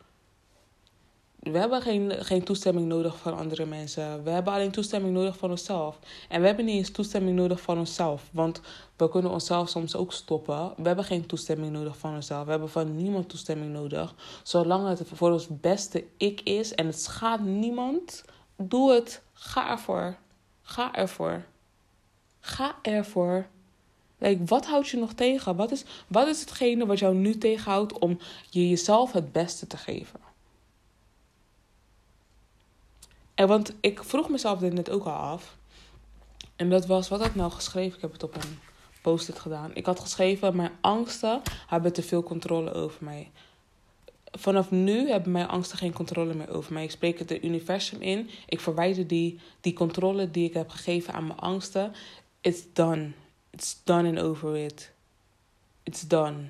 We 1.44 1.58
hebben 1.58 1.82
geen, 1.82 2.12
geen 2.12 2.44
toestemming 2.44 2.88
nodig 2.88 3.18
van 3.18 3.38
andere 3.38 3.66
mensen. 3.66 4.24
We 4.24 4.30
hebben 4.30 4.54
alleen 4.54 4.72
toestemming 4.72 5.14
nodig 5.14 5.38
van 5.38 5.50
onszelf. 5.50 6.00
En 6.30 6.42
we 6.42 6.48
hebben 6.48 6.66
niet 6.66 6.76
eens 6.76 6.92
toestemming 6.92 7.36
nodig 7.36 7.62
van 7.62 7.78
onszelf. 7.78 8.30
Want 8.32 8.62
we 8.98 9.10
kunnen 9.10 9.32
onszelf 9.32 9.70
soms 9.70 9.96
ook 9.96 10.14
stoppen. 10.14 10.74
We 10.78 10.88
hebben 10.88 11.06
geen 11.06 11.26
toestemming 11.26 11.72
nodig 11.72 11.98
van 11.98 12.16
onszelf. 12.16 12.46
We 12.46 12.52
hebben 12.52 12.70
van 12.70 12.96
niemand 12.96 13.30
toestemming 13.30 13.74
nodig. 13.74 14.16
Zolang 14.44 14.88
het 14.88 15.02
voor 15.14 15.32
ons 15.32 15.48
beste 15.50 16.06
ik 16.18 16.42
is 16.42 16.76
en 16.76 16.86
het 16.86 17.00
schaadt 17.00 17.44
niemand, 17.44 18.24
doe 18.56 18.94
het. 18.94 19.22
Ga 19.34 19.70
ervoor. 19.70 20.18
Ga 20.62 20.94
ervoor. 20.94 21.46
Ga 22.40 22.76
ervoor. 22.82 23.48
Like, 24.18 24.44
wat 24.46 24.66
houdt 24.66 24.90
je 24.90 24.98
nog 24.98 25.14
tegen? 25.14 25.56
Wat 25.56 25.72
is, 25.72 25.84
wat 26.08 26.28
is 26.28 26.40
hetgene 26.40 26.86
wat 26.86 27.00
jou 27.00 27.16
nu 27.16 27.38
tegenhoudt 27.38 28.00
om 28.00 28.20
je 28.50 28.70
jezelf 28.70 29.12
het 29.12 29.32
beste 29.32 29.68
te 29.68 29.78
geven? 29.78 30.23
Want 33.36 33.74
ik 33.80 34.04
vroeg 34.04 34.30
mezelf 34.30 34.60
dit 34.60 34.74
net 34.74 34.90
ook 34.90 35.06
al 35.06 35.12
af. 35.12 35.58
En 36.56 36.70
dat 36.70 36.86
was, 36.86 37.10
wat 37.10 37.20
had 37.20 37.28
ik 37.28 37.36
nou 37.36 37.52
geschreven? 37.52 37.96
Ik 37.96 38.02
heb 38.02 38.12
het 38.12 38.24
op 38.24 38.36
een 38.36 38.60
post-it 39.02 39.40
gedaan. 39.40 39.76
Ik 39.76 39.86
had 39.86 40.00
geschreven, 40.00 40.56
mijn 40.56 40.72
angsten 40.82 41.42
hebben 41.68 41.94
te 41.94 42.04
veel 42.04 42.24
controle 42.24 42.74
over 42.74 43.04
mij. 43.04 43.32
Vanaf 44.32 44.72
nu 44.72 45.10
hebben 45.10 45.32
mijn 45.32 45.48
angsten 45.48 45.78
geen 45.78 45.94
controle 45.94 46.34
meer 46.34 46.50
over 46.50 46.74
mij. 46.74 46.84
Ik 46.84 46.92
spreek 46.92 47.20
het 47.20 47.44
universum 47.44 48.02
in. 48.02 48.30
Ik 48.46 48.60
verwijder 48.60 49.08
die, 49.08 49.40
die 49.62 49.74
controle 49.74 50.32
die 50.32 50.48
ik 50.48 50.54
heb 50.54 50.70
gegeven 50.70 51.14
aan 51.14 51.28
mijn 51.28 51.40
angsten. 51.40 51.94
It's 52.42 52.62
done. 52.74 53.12
It's 53.50 53.82
done 53.84 54.08
and 54.08 54.20
over 54.20 54.52
with. 54.52 54.92
It's 55.84 56.02
done. 56.08 56.50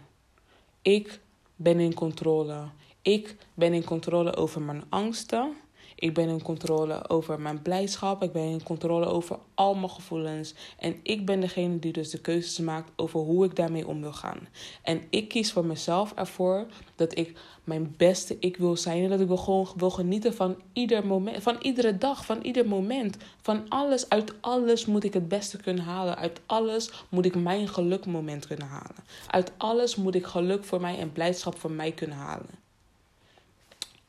Ik 0.82 1.20
ben 1.56 1.80
in 1.80 1.94
controle. 1.94 2.64
Ik 3.02 3.36
ben 3.54 3.74
in 3.74 3.84
controle 3.84 4.36
over 4.36 4.62
mijn 4.62 4.84
angsten. 4.90 5.56
Ik 6.04 6.14
ben 6.14 6.30
in 6.30 6.42
controle 6.42 7.10
over 7.10 7.40
mijn 7.40 7.62
blijdschap. 7.62 8.24
Ik 8.24 8.32
ben 8.32 8.44
in 8.44 8.64
controle 8.64 9.06
over 9.06 9.38
al 9.54 9.76
mijn 9.76 9.90
gevoelens. 9.90 10.54
En 10.78 11.00
ik 11.04 11.26
ben 11.26 11.40
degene 11.40 11.80
die 11.80 11.92
dus 11.92 12.10
de 12.10 12.20
keuzes 12.20 12.60
maakt 12.60 12.92
over 12.96 13.20
hoe 13.20 13.46
ik 13.46 13.56
daarmee 13.56 13.88
om 13.88 14.02
wil 14.02 14.14
gaan. 14.14 14.48
En 14.82 15.02
ik 15.10 15.28
kies 15.28 15.52
voor 15.52 15.66
mezelf 15.66 16.14
ervoor 16.16 16.66
dat 16.96 17.18
ik 17.18 17.38
mijn 17.64 17.94
beste 17.98 18.38
ik 18.40 18.58
wil 18.58 18.78
zijn. 18.78 19.04
En 19.04 19.10
dat 19.10 19.20
ik 19.20 19.28
wil 19.28 19.38
gewoon 19.38 19.68
wil 19.76 19.90
genieten 19.90 20.34
van 20.34 20.56
ieder 20.74 21.06
moment. 21.08 21.44
Van 21.44 21.58
iedere 21.62 21.98
dag, 21.98 22.26
van 22.26 22.42
ieder 22.42 22.68
moment. 22.68 23.18
Van 23.42 23.70
alles. 23.70 24.10
Uit 24.10 24.34
alles 24.42 24.86
moet 24.86 25.04
ik 25.04 25.14
het 25.14 25.28
beste 25.28 25.58
kunnen 25.58 25.84
halen. 25.84 26.18
Uit 26.18 26.40
alles 26.46 26.92
moet 27.10 27.26
ik 27.26 27.36
mijn 27.36 27.68
gelukmoment 27.68 28.48
kunnen 28.48 28.68
halen. 28.68 29.04
Uit 29.28 29.52
alles 29.58 29.96
moet 29.96 30.16
ik 30.16 30.26
geluk 30.26 30.64
voor 30.64 30.82
mij 30.82 31.00
en 31.00 31.12
blijdschap 31.12 31.60
voor 31.60 31.72
mij 31.72 31.92
kunnen 31.92 32.18
halen. 32.18 32.63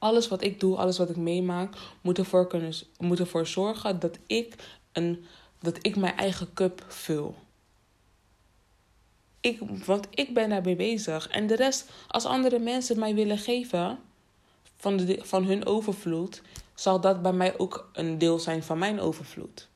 Alles 0.04 0.28
wat 0.28 0.42
ik 0.42 0.60
doe, 0.60 0.76
alles 0.76 0.98
wat 0.98 1.10
ik 1.10 1.16
meemaak, 1.16 1.76
moet 2.00 2.18
ervoor, 2.18 2.46
kunnen, 2.46 2.72
moet 2.98 3.18
ervoor 3.18 3.46
zorgen 3.46 4.00
dat 4.00 4.18
ik, 4.26 4.54
een, 4.92 5.24
dat 5.60 5.78
ik 5.80 5.96
mijn 5.96 6.16
eigen 6.16 6.52
cup 6.54 6.84
vul. 6.88 7.34
Ik, 9.40 9.60
want 9.86 10.06
ik 10.10 10.34
ben 10.34 10.48
daarmee 10.48 10.76
bezig. 10.76 11.28
En 11.28 11.46
de 11.46 11.56
rest, 11.56 11.90
als 12.08 12.24
andere 12.24 12.58
mensen 12.58 12.98
mij 12.98 13.14
willen 13.14 13.38
geven 13.38 13.98
van, 14.76 14.96
de, 14.96 15.18
van 15.22 15.44
hun 15.44 15.66
overvloed, 15.66 16.42
zal 16.74 17.00
dat 17.00 17.22
bij 17.22 17.32
mij 17.32 17.58
ook 17.58 17.90
een 17.92 18.18
deel 18.18 18.38
zijn 18.38 18.62
van 18.62 18.78
mijn 18.78 19.00
overvloed. 19.00 19.68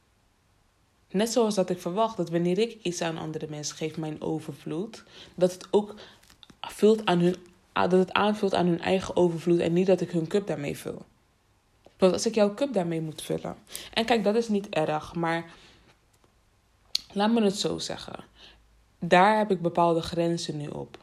Net 1.10 1.32
zoals 1.32 1.54
dat 1.54 1.70
ik 1.70 1.80
verwacht 1.80 2.16
dat 2.16 2.30
wanneer 2.30 2.58
ik 2.58 2.78
iets 2.82 3.00
aan 3.00 3.18
andere 3.18 3.46
mensen 3.48 3.76
geef, 3.76 3.96
mijn 3.96 4.22
overvloed, 4.22 5.04
dat 5.34 5.52
het 5.52 5.66
ook 5.70 5.94
vult 6.60 7.04
aan 7.04 7.18
hun 7.18 7.36
dat 7.86 7.98
het 7.98 8.12
aanvult 8.12 8.54
aan 8.54 8.66
hun 8.66 8.80
eigen 8.80 9.16
overvloed 9.16 9.60
en 9.60 9.72
niet 9.72 9.86
dat 9.86 10.00
ik 10.00 10.10
hun 10.10 10.26
cup 10.26 10.46
daarmee 10.46 10.76
vul. 10.76 11.02
Want 11.98 12.12
als 12.12 12.26
ik 12.26 12.34
jouw 12.34 12.54
cup 12.54 12.72
daarmee 12.72 13.00
moet 13.00 13.22
vullen. 13.22 13.56
En 13.92 14.04
kijk, 14.04 14.24
dat 14.24 14.34
is 14.34 14.48
niet 14.48 14.68
erg, 14.68 15.14
maar 15.14 15.44
laat 17.12 17.30
me 17.30 17.42
het 17.42 17.56
zo 17.56 17.78
zeggen. 17.78 18.24
Daar 18.98 19.38
heb 19.38 19.50
ik 19.50 19.62
bepaalde 19.62 20.00
grenzen 20.00 20.56
nu 20.56 20.66
op. 20.66 20.98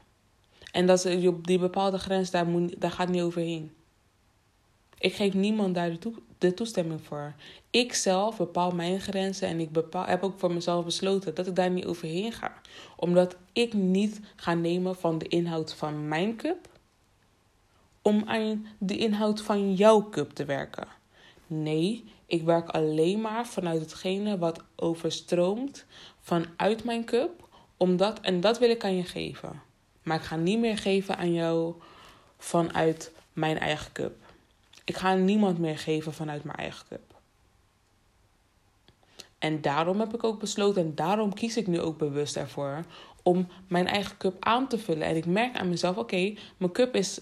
En 0.72 0.86
dat 0.86 1.04
die 1.42 1.60
bepaalde 1.60 1.98
grens, 1.98 2.32
daar, 2.32 2.46
moet, 2.46 2.82
daar 2.82 2.92
gaat 2.92 3.10
niet 3.10 3.22
overheen. 3.22 3.72
Ik 4.98 5.14
geef 5.14 5.34
niemand 5.34 5.76
daar 5.76 6.00
de, 6.00 6.12
de 6.46 6.54
toestemming 6.54 7.02
voor. 7.04 7.34
Ik 7.70 7.94
zelf 7.94 8.38
bepaal 8.38 8.72
mijn 8.72 9.00
grenzen 9.00 9.48
en 9.48 9.60
ik 9.60 9.72
bepaal, 9.72 10.06
heb 10.06 10.24
ook 10.24 10.40
voor 10.40 10.54
mezelf 10.54 10.86
besloten 10.86 11.36
dat 11.36 11.48
ik 11.48 11.56
daar 11.56 11.70
niet 11.70 11.86
overheen 11.86 12.32
ga. 12.32 12.54
Omdat 12.96 13.36
ik 13.54 13.74
niet 13.74 14.20
ga 14.36 14.54
nemen 14.54 14.96
van 14.96 15.18
de 15.18 15.28
inhoud 15.28 15.74
van 15.74 16.08
mijn 16.08 16.36
cup 16.36 16.70
om 18.02 18.24
aan 18.26 18.68
de 18.78 18.98
inhoud 18.98 19.42
van 19.42 19.74
jouw 19.74 20.10
cup 20.10 20.32
te 20.32 20.46
werken. 20.46 20.88
Nee, 21.48 22.04
ik 22.26 22.44
werk 22.44 22.70
alleen 22.70 23.22
maar 23.22 23.48
vanuit 23.48 23.80
hetgene 23.80 24.38
wat 24.38 24.64
overstroomt 24.76 25.86
vanuit 26.22 26.84
mijn 26.84 27.06
cup, 27.06 27.48
omdat, 27.78 28.20
en 28.20 28.42
dat 28.42 28.60
wil 28.60 28.70
ik 28.70 28.84
aan 28.84 28.96
je 28.96 29.04
geven. 29.04 29.62
Maar 30.04 30.18
ik 30.18 30.24
ga 30.24 30.36
niet 30.36 30.60
meer 30.60 30.78
geven 30.78 31.18
aan 31.18 31.34
jou 31.34 31.74
vanuit 32.38 33.12
mijn 33.34 33.60
eigen 33.60 33.92
cup. 33.92 34.25
Ik 34.86 34.98
ga 34.98 35.14
niemand 35.14 35.60
meer 35.60 35.78
geven 35.78 36.14
vanuit 36.14 36.44
mijn 36.44 36.58
eigen 36.58 36.88
cup. 36.88 37.14
En 39.40 39.62
daarom 39.62 40.00
heb 40.00 40.14
ik 40.14 40.24
ook 40.24 40.40
besloten, 40.40 40.82
en 40.82 40.96
daarom 40.96 41.34
kies 41.34 41.58
ik 41.58 41.68
nu 41.68 41.82
ook 41.82 41.98
bewust 41.98 42.36
ervoor, 42.36 42.86
om 43.24 43.48
mijn 43.68 43.88
eigen 43.88 44.18
cup 44.18 44.36
aan 44.40 44.68
te 44.68 44.78
vullen. 44.78 45.08
En 45.08 45.16
ik 45.16 45.26
merk 45.26 45.56
aan 45.56 45.70
mezelf, 45.70 45.98
oké, 45.98 46.34
mijn 46.58 46.72
cup 46.72 46.96
is, 46.96 47.22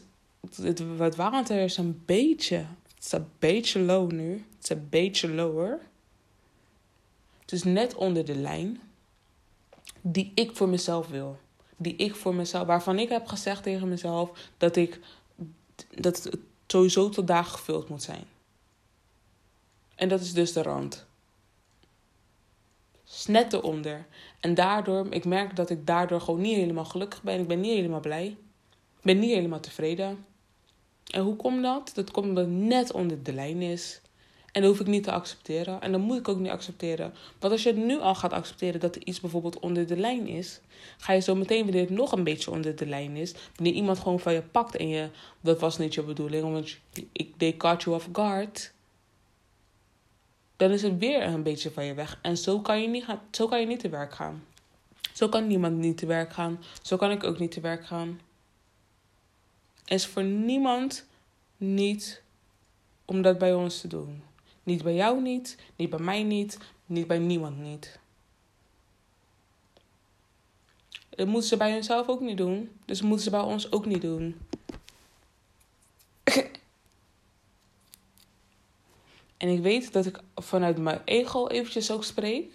het, 0.56 0.84
het 0.98 1.16
water 1.16 1.64
is 1.64 1.78
een 1.78 2.02
beetje, 2.06 2.66
het 2.96 3.06
is 3.06 3.12
een 3.12 3.28
beetje 3.40 3.80
low 3.80 4.12
nu. 4.12 4.32
Het 4.32 4.64
is 4.64 4.70
een 4.70 4.88
beetje 4.90 5.30
lower. 5.30 5.80
Het 7.40 7.52
is 7.52 7.64
net 7.64 7.96
onder 7.96 8.26
de 8.26 8.36
lijn 8.36 8.82
die 10.02 10.32
ik 10.36 10.56
voor 10.56 10.70
mezelf 10.70 11.08
wil. 11.08 11.38
Die 11.78 11.96
ik 11.96 12.16
voor 12.16 12.36
mezelf, 12.36 12.68
waarvan 12.68 13.00
ik 13.00 13.10
heb 13.10 13.28
gezegd 13.28 13.64
tegen 13.64 13.90
mezelf 13.90 14.50
dat 14.58 14.76
ik 14.76 15.00
dat 15.96 16.30
sowieso 16.74 17.10
tot 17.10 17.28
daar 17.28 17.46
gevuld 17.46 17.90
moet 17.90 18.04
zijn. 18.04 18.26
En 19.96 20.10
dat 20.10 20.22
is 20.22 20.34
dus 20.34 20.54
de 20.54 20.62
rand. 20.62 21.06
Net 23.28 23.54
eronder. 23.54 24.06
En 24.40 24.54
daardoor, 24.54 25.08
ik 25.10 25.26
merk 25.26 25.56
dat 25.56 25.70
ik 25.70 25.86
daardoor 25.88 26.22
gewoon 26.22 26.42
niet 26.42 26.56
helemaal 26.56 26.86
gelukkig 26.86 27.24
ben. 27.24 27.40
Ik 27.40 27.48
ben 27.48 27.60
niet 27.60 27.76
helemaal 27.76 28.00
blij. 28.00 28.26
Ik 28.98 29.02
ben 29.02 29.20
niet 29.20 29.34
helemaal 29.34 29.60
tevreden. 29.60 30.26
En 31.12 31.22
hoe 31.22 31.36
komt 31.36 31.64
dat? 31.64 31.92
Dat 31.94 32.12
komt 32.12 32.28
omdat 32.28 32.46
het 32.46 32.54
net 32.54 32.92
onder 32.92 33.24
de 33.24 33.34
lijn 33.34 33.62
is. 33.62 34.02
En 34.54 34.62
dat 34.62 34.72
hoef 34.72 34.80
ik 34.80 34.88
niet 34.88 35.04
te 35.04 35.12
accepteren. 35.12 35.82
En 35.82 35.92
dat 35.92 36.02
moet 36.02 36.18
ik 36.18 36.28
ook 36.28 36.40
niet 36.40 36.52
accepteren. 36.52 37.14
Want 37.40 37.54
als 37.54 37.64
je 37.64 37.74
nu 37.74 38.00
al 38.00 38.16
gaat 38.16 38.34
accepteren 38.34 38.80
dat 38.80 38.96
er 38.96 39.06
iets 39.06 39.20
bijvoorbeeld 39.20 39.60
onder 39.60 39.88
de 39.88 39.98
lijn 39.98 40.28
is, 40.28 40.60
ga 40.98 41.14
je 41.14 41.20
zo 41.20 41.36
meteen 41.36 41.64
wanneer 41.64 41.82
het 41.82 41.90
nog 41.90 42.12
een 42.12 42.24
beetje 42.24 42.52
onder 42.52 42.76
de 42.76 42.86
lijn 42.86 43.16
is, 43.16 43.34
wanneer 43.56 43.74
iemand 43.74 44.00
gewoon 44.00 44.20
van 44.20 44.34
je 44.34 44.42
pakt 44.42 44.76
en 44.76 44.88
je, 44.88 45.10
dat 45.42 45.60
was 45.60 45.78
niet 45.78 45.94
je 45.94 46.04
bedoeling, 46.04 46.44
omdat 46.44 46.78
ik, 47.12 47.34
they 47.38 47.58
caught 47.58 47.84
you 47.84 47.96
off 47.96 48.10
guard, 48.12 48.74
dan 50.56 50.72
is 50.72 50.82
het 50.82 50.98
weer 50.98 51.24
een 51.24 51.44
beetje 51.44 51.72
van 51.72 51.86
je 51.86 51.94
weg. 51.94 52.20
En 52.22 52.38
zo 52.38 52.60
kan 52.60 52.82
je 52.82 52.88
niet, 52.88 53.04
gaan, 53.04 53.22
zo 53.32 53.48
kan 53.48 53.60
je 53.60 53.66
niet 53.66 53.80
te 53.80 53.90
werk 53.90 54.14
gaan. 54.14 54.44
Zo 55.14 55.30
kan 55.30 55.48
niemand 55.48 55.78
niet 55.78 55.98
te 55.98 56.06
werk 56.06 56.34
gaan. 56.34 56.64
Zo 56.82 56.98
kan 56.98 57.12
ik 57.12 57.24
ook 57.24 57.40
niet 57.40 57.52
te 57.52 57.62
werk 57.62 57.86
gaan. 57.86 58.20
Is 59.86 60.06
voor 60.06 60.24
niemand 60.24 61.06
niet 61.58 62.22
om 63.06 63.22
dat 63.22 63.38
bij 63.38 63.54
ons 63.54 63.82
te 63.82 63.88
doen. 63.88 64.24
Niet 64.64 64.84
bij 64.84 64.96
jou 64.96 65.22
niet, 65.22 65.58
niet 65.76 65.90
bij 65.90 66.00
mij 66.00 66.24
niet, 66.24 66.58
niet 66.86 67.08
bij 67.08 67.20
niemand 67.20 67.58
niet. 67.58 68.00
Dat 71.10 71.28
moeten 71.28 71.50
ze 71.50 71.58
bij 71.58 71.72
hunzelf 71.72 72.08
ook 72.08 72.22
niet 72.22 72.38
doen. 72.38 72.72
Dus 72.86 73.02
moeten 73.02 73.24
ze 73.24 73.30
bij 73.30 73.40
ons 73.40 73.72
ook 73.72 73.86
niet 73.86 74.02
doen. 74.02 74.38
en 79.38 79.50
ik 79.50 79.62
weet 79.62 79.94
dat 79.94 80.06
ik 80.06 80.20
vanuit 80.36 80.78
mijn 80.78 81.02
ego 81.06 81.48
eventjes 81.48 81.92
ook 81.92 82.04
spreek. 82.04 82.52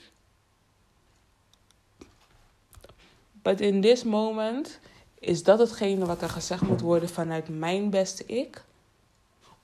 But 3.32 3.60
in 3.60 3.80
this 3.80 4.04
moment 4.04 4.78
is 5.18 5.42
dat 5.42 5.58
hetgene 5.58 6.06
wat 6.06 6.22
er 6.22 6.28
gezegd 6.28 6.62
moet 6.62 6.80
worden 6.80 7.08
vanuit 7.08 7.48
mijn 7.48 7.90
beste 7.90 8.26
ik 8.26 8.64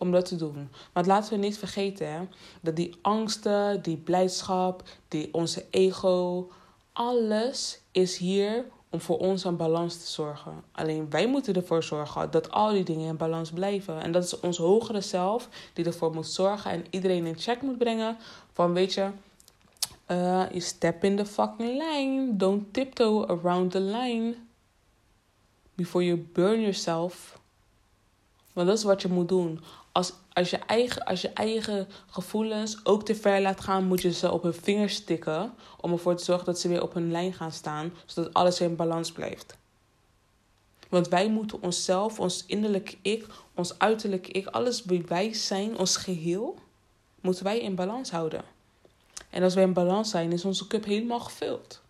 om 0.05 0.13
dat 0.13 0.27
te 0.27 0.37
doen. 0.37 0.69
Want 0.93 1.07
laten 1.07 1.33
we 1.33 1.39
niet 1.39 1.59
vergeten 1.59 2.13
hè, 2.13 2.21
dat 2.61 2.77
die 2.77 2.97
angsten, 3.03 3.83
die 3.83 3.97
blijdschap, 3.97 4.83
die, 5.09 5.29
onze 5.35 5.65
ego, 5.71 6.49
alles 6.93 7.81
is 7.93 8.17
hier 8.17 8.65
om 8.91 9.01
voor 9.01 9.19
ons 9.19 9.45
een 9.45 9.57
balans 9.57 9.99
te 9.99 10.07
zorgen. 10.07 10.53
Alleen 10.73 11.11
wij 11.11 11.27
moeten 11.27 11.55
ervoor 11.55 11.83
zorgen 11.83 12.31
dat 12.31 12.51
al 12.51 12.73
die 12.73 12.85
dingen 12.85 13.09
in 13.09 13.17
balans 13.17 13.51
blijven. 13.51 14.03
En 14.03 14.13
dat 14.13 14.25
is 14.25 14.41
ons 14.41 14.57
hogere 14.57 15.01
zelf 15.01 15.49
die 15.73 15.85
ervoor 15.85 16.15
moet 16.15 16.27
zorgen 16.27 16.71
en 16.71 16.85
iedereen 16.91 17.27
in 17.27 17.39
check 17.39 17.63
moet 17.63 17.79
brengen. 17.79 18.17
Van 18.53 18.73
weet 18.73 18.95
je, 18.95 19.11
uh, 20.11 20.45
you 20.49 20.61
step 20.61 21.05
in 21.05 21.17
the 21.17 21.27
fucking 21.27 21.83
line. 21.83 22.37
Don't 22.37 22.73
tiptoe 22.73 23.27
around 23.27 23.71
the 23.71 23.81
line. 23.81 24.35
Before 25.75 26.05
you 26.05 26.29
burn 26.33 26.61
yourself. 26.61 27.43
Want 28.55 28.67
dat 28.67 28.79
is 28.79 28.85
wat 28.85 29.03
je 29.03 29.09
moet 29.09 29.29
doen 29.29 29.61
als, 29.95 30.13
als, 30.33 30.51
je 30.51 30.59
eigen, 30.59 31.05
als 31.05 31.21
je 31.21 31.29
eigen 31.29 31.89
gevoelens 32.07 32.85
ook 32.85 33.05
te 33.05 33.15
ver 33.15 33.41
laat 33.41 33.61
gaan, 33.61 33.85
moet 33.85 34.03
je 34.03 34.13
ze 34.13 34.33
op 34.33 34.43
hun 34.43 34.55
vingers 34.55 34.95
stikken. 34.95 35.55
Om 35.81 35.93
ervoor 35.93 36.17
te 36.17 36.25
zorgen 36.25 36.47
dat 36.47 36.61
ze 36.61 36.69
weer 36.69 36.83
op 36.83 36.95
hun 36.95 37.11
lijn 37.11 37.33
gaan 37.33 37.53
staan, 37.53 37.93
zodat 38.07 38.35
alles 38.35 38.61
in 38.61 38.77
balans 38.77 39.13
blijft. 39.13 39.57
Want 40.89 41.09
wij 41.09 41.29
moeten 41.29 41.63
onszelf, 41.63 42.21
ons 42.21 42.45
innerlijke 42.47 42.97
ik, 43.03 43.27
ons 43.55 43.79
uiterlijke 43.79 44.31
ik, 44.31 44.47
alles 44.47 44.85
wie 44.85 45.03
wij 45.07 45.33
zijn, 45.33 45.79
ons 45.79 45.97
geheel, 45.97 46.59
moeten 47.21 47.45
wij 47.45 47.61
in 47.61 47.75
balans 47.75 48.11
houden. 48.11 48.45
En 49.31 49.43
als 49.43 49.55
wij 49.55 49.65
in 49.65 49.73
balans 49.73 50.11
zijn, 50.11 50.33
is 50.33 50.45
onze 50.45 50.67
cup 50.67 50.85
helemaal 50.85 51.21
gevuld. 51.21 51.81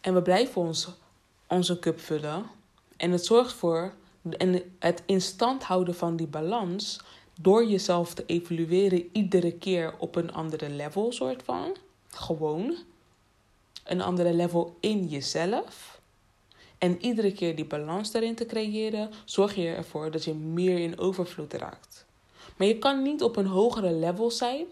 En 0.00 0.14
we 0.14 0.22
blijven 0.22 0.60
ons, 0.60 0.88
onze 1.46 1.78
cup 1.78 2.00
vullen. 2.00 2.46
En 2.96 3.10
het 3.10 3.24
zorgt 3.24 3.52
voor 3.52 3.92
en 4.30 4.62
het 4.78 5.02
in 5.06 5.20
stand 5.20 5.62
houden 5.62 5.94
van 5.94 6.16
die 6.16 6.26
balans 6.26 7.00
door 7.40 7.66
jezelf 7.66 8.14
te 8.14 8.26
evalueren 8.26 9.08
iedere 9.12 9.52
keer 9.52 9.94
op 9.98 10.16
een 10.16 10.32
andere 10.32 10.70
level, 10.70 11.12
soort 11.12 11.42
van. 11.42 11.76
Gewoon. 12.08 12.76
Een 13.84 14.00
andere 14.00 14.32
level 14.34 14.76
in 14.80 15.06
jezelf. 15.06 16.00
En 16.78 17.04
iedere 17.04 17.32
keer 17.32 17.56
die 17.56 17.64
balans 17.64 18.10
daarin 18.10 18.34
te 18.34 18.46
creëren, 18.46 19.10
zorg 19.24 19.54
je 19.54 19.68
ervoor 19.68 20.10
dat 20.10 20.24
je 20.24 20.34
meer 20.34 20.78
in 20.78 20.98
overvloed 20.98 21.52
raakt. 21.52 22.06
Maar 22.56 22.66
je 22.66 22.78
kan 22.78 23.02
niet 23.02 23.22
op 23.22 23.36
een 23.36 23.46
hogere 23.46 23.92
level 23.92 24.30
zijn 24.30 24.66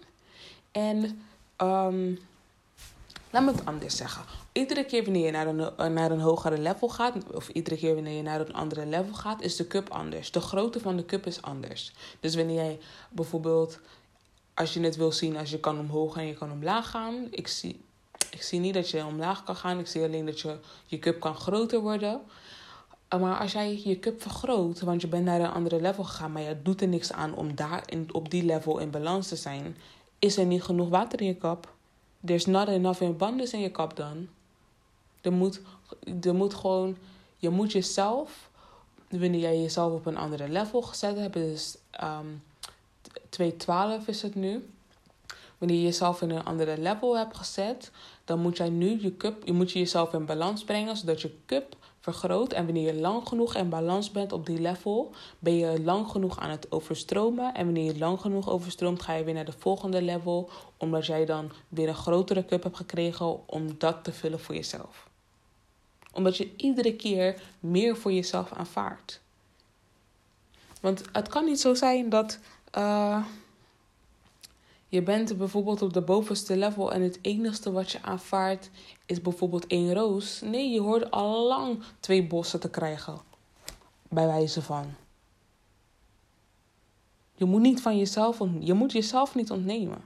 en 0.72 1.22
um, 1.58 2.18
Laat 3.32 3.44
me 3.44 3.50
het 3.52 3.64
anders 3.64 3.96
zeggen. 3.96 4.22
Iedere 4.52 4.84
keer 4.84 5.04
wanneer 5.04 5.24
je 5.24 5.30
naar 5.30 5.46
een, 5.46 5.92
naar 5.92 6.10
een 6.10 6.20
hogere 6.20 6.58
level 6.58 6.88
gaat, 6.88 7.14
of 7.32 7.48
iedere 7.48 7.76
keer 7.76 7.94
wanneer 7.94 8.16
je 8.16 8.22
naar 8.22 8.40
een 8.40 8.54
andere 8.54 8.86
level 8.86 9.14
gaat, 9.14 9.42
is 9.42 9.56
de 9.56 9.66
cup 9.66 9.88
anders. 9.88 10.30
De 10.30 10.40
grootte 10.40 10.80
van 10.80 10.96
de 10.96 11.04
cup 11.04 11.26
is 11.26 11.42
anders. 11.42 11.92
Dus 12.20 12.34
wanneer 12.34 12.54
jij 12.54 12.78
bijvoorbeeld, 13.10 13.78
als 14.54 14.74
je 14.74 14.80
het 14.80 14.96
wil 14.96 15.12
zien, 15.12 15.36
als 15.36 15.50
je 15.50 15.60
kan 15.60 15.78
omhoog 15.78 16.16
en 16.16 16.26
je 16.26 16.34
kan 16.34 16.52
omlaag 16.52 16.90
gaan. 16.90 17.26
Ik 17.30 17.48
zie, 17.48 17.80
ik 18.30 18.42
zie 18.42 18.60
niet 18.60 18.74
dat 18.74 18.90
je 18.90 19.04
omlaag 19.04 19.44
kan 19.44 19.56
gaan. 19.56 19.78
Ik 19.78 19.86
zie 19.86 20.02
alleen 20.02 20.26
dat 20.26 20.40
je, 20.40 20.58
je 20.86 20.98
cup 20.98 21.20
kan 21.20 21.34
groter 21.34 21.80
worden. 21.80 22.20
Maar 23.20 23.38
als 23.38 23.52
jij 23.52 23.80
je 23.84 23.98
cup 23.98 24.22
vergroot, 24.22 24.80
want 24.80 25.00
je 25.00 25.08
bent 25.08 25.24
naar 25.24 25.40
een 25.40 25.50
andere 25.50 25.80
level 25.80 26.04
gegaan, 26.04 26.32
maar 26.32 26.42
je 26.42 26.62
doet 26.62 26.80
er 26.80 26.88
niks 26.88 27.12
aan 27.12 27.34
om 27.34 27.54
daar 27.54 27.82
in, 27.86 28.08
op 28.12 28.30
die 28.30 28.44
level 28.44 28.78
in 28.78 28.90
balans 28.90 29.28
te 29.28 29.36
zijn, 29.36 29.76
is 30.18 30.36
er 30.36 30.46
niet 30.46 30.62
genoeg 30.62 30.88
water 30.88 31.20
in 31.20 31.26
je 31.26 31.36
kap. 31.36 31.74
There's 32.24 32.46
not 32.46 32.68
enough 32.68 33.02
abundance 33.02 33.56
in 33.56 33.62
je 33.62 33.70
kap 33.70 33.96
dan. 33.96 34.28
Er 35.20 35.32
moet, 35.32 35.60
er 36.22 36.34
moet 36.34 36.54
gewoon, 36.54 36.96
je 37.36 37.48
moet 37.48 37.72
jezelf, 37.72 38.50
wanneer 39.08 39.40
jij 39.40 39.60
jezelf 39.60 39.92
op 39.92 40.06
een 40.06 40.16
andere 40.16 40.48
level 40.48 40.82
gezet 40.82 41.16
hebt, 41.16 41.34
dus 41.34 41.76
um, 42.02 42.42
212 43.28 44.06
is 44.06 44.22
het 44.22 44.34
nu. 44.34 44.68
Wanneer 45.58 45.76
je 45.76 45.82
jezelf 45.82 46.22
in 46.22 46.30
een 46.30 46.44
andere 46.44 46.78
level 46.78 47.16
hebt 47.16 47.36
gezet, 47.36 47.90
dan 48.24 48.38
moet 48.38 48.56
jij 48.56 48.68
nu 48.68 49.02
je 49.02 49.16
cup, 49.16 49.44
je 49.44 49.52
moet 49.52 49.72
je 49.72 49.78
jezelf 49.78 50.12
in 50.12 50.26
balans 50.26 50.64
brengen, 50.64 50.96
zodat 50.96 51.20
je 51.20 51.36
cup 51.46 51.76
vergroot. 52.02 52.52
En 52.52 52.64
wanneer 52.64 52.94
je 52.94 53.00
lang 53.00 53.28
genoeg 53.28 53.54
in 53.54 53.68
balans 53.68 54.10
bent 54.10 54.32
op 54.32 54.46
die 54.46 54.60
level, 54.60 55.10
ben 55.38 55.56
je 55.56 55.82
lang 55.82 56.08
genoeg 56.08 56.38
aan 56.38 56.50
het 56.50 56.72
overstromen. 56.72 57.54
En 57.54 57.64
wanneer 57.64 57.92
je 57.92 57.98
lang 57.98 58.20
genoeg 58.20 58.50
overstroomt, 58.50 59.02
ga 59.02 59.14
je 59.14 59.24
weer 59.24 59.34
naar 59.34 59.44
de 59.44 59.54
volgende 59.58 60.02
level, 60.02 60.50
omdat 60.76 61.06
jij 61.06 61.24
dan 61.24 61.52
weer 61.68 61.88
een 61.88 61.94
grotere 61.94 62.44
cup 62.44 62.62
hebt 62.62 62.76
gekregen 62.76 63.48
om 63.48 63.78
dat 63.78 64.04
te 64.04 64.12
vullen 64.12 64.40
voor 64.40 64.54
jezelf. 64.54 65.08
Omdat 66.12 66.36
je 66.36 66.50
iedere 66.56 66.96
keer 66.96 67.42
meer 67.60 67.96
voor 67.96 68.12
jezelf 68.12 68.52
aanvaardt. 68.52 69.20
Want 70.80 71.02
het 71.12 71.28
kan 71.28 71.44
niet 71.44 71.60
zo 71.60 71.74
zijn 71.74 72.08
dat 72.08 72.38
uh, 72.78 73.24
je 74.92 75.02
bent 75.02 75.36
bijvoorbeeld 75.36 75.82
op 75.82 75.92
de 75.92 76.00
bovenste 76.00 76.56
level 76.56 76.92
en 76.92 77.02
het 77.02 77.18
enige 77.22 77.72
wat 77.72 77.90
je 77.90 78.02
aanvaardt 78.02 78.70
is 79.06 79.20
bijvoorbeeld 79.20 79.66
één 79.66 79.94
roos. 79.94 80.40
Nee, 80.40 80.70
je 80.70 80.80
hoort 80.80 81.10
al 81.10 81.46
lang 81.46 81.82
twee 82.00 82.26
bossen 82.26 82.60
te 82.60 82.70
krijgen. 82.70 83.20
Bij 84.08 84.26
wijze 84.26 84.62
van. 84.62 84.94
Je 87.34 87.44
moet 87.44 87.60
niet 87.60 87.80
van 87.80 87.98
jezelf, 87.98 88.38
je 88.60 88.74
moet 88.74 88.92
jezelf 88.92 89.34
niet 89.34 89.50
ontnemen. 89.50 90.02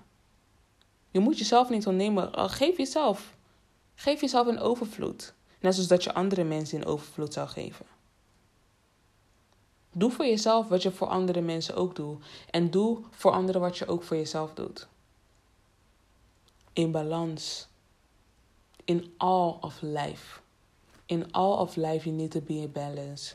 Je 1.10 1.20
moet 1.20 1.38
jezelf 1.38 1.70
niet 1.70 1.86
ontnemen. 1.86 2.32
Eh, 2.32 2.48
geef 2.48 2.76
jezelf. 2.76 3.36
Geef 3.94 4.20
jezelf 4.20 4.46
een 4.46 4.60
overvloed. 4.60 5.34
Net 5.60 5.74
zoals 5.74 5.88
dat 5.88 6.04
je 6.04 6.14
andere 6.14 6.44
mensen 6.44 6.78
in 6.78 6.86
overvloed 6.86 7.32
zou 7.32 7.48
geven. 7.48 7.86
Doe 9.98 10.10
voor 10.10 10.24
jezelf 10.24 10.68
wat 10.68 10.82
je 10.82 10.90
voor 10.90 11.06
andere 11.06 11.40
mensen 11.40 11.74
ook 11.74 11.94
doet. 11.94 12.24
En 12.50 12.70
doe 12.70 12.98
voor 13.10 13.30
anderen 13.30 13.60
wat 13.60 13.78
je 13.78 13.86
ook 13.86 14.02
voor 14.02 14.16
jezelf 14.16 14.54
doet. 14.54 14.86
In 16.72 16.90
balans. 16.90 17.66
In 18.84 19.14
all 19.16 19.56
of 19.60 19.78
life. 19.80 20.40
In 21.06 21.32
all 21.32 21.58
of 21.58 21.76
life, 21.76 22.08
you 22.08 22.16
need 22.16 22.30
to 22.30 22.40
be 22.40 22.52
in 22.52 22.72
balance. 22.72 23.34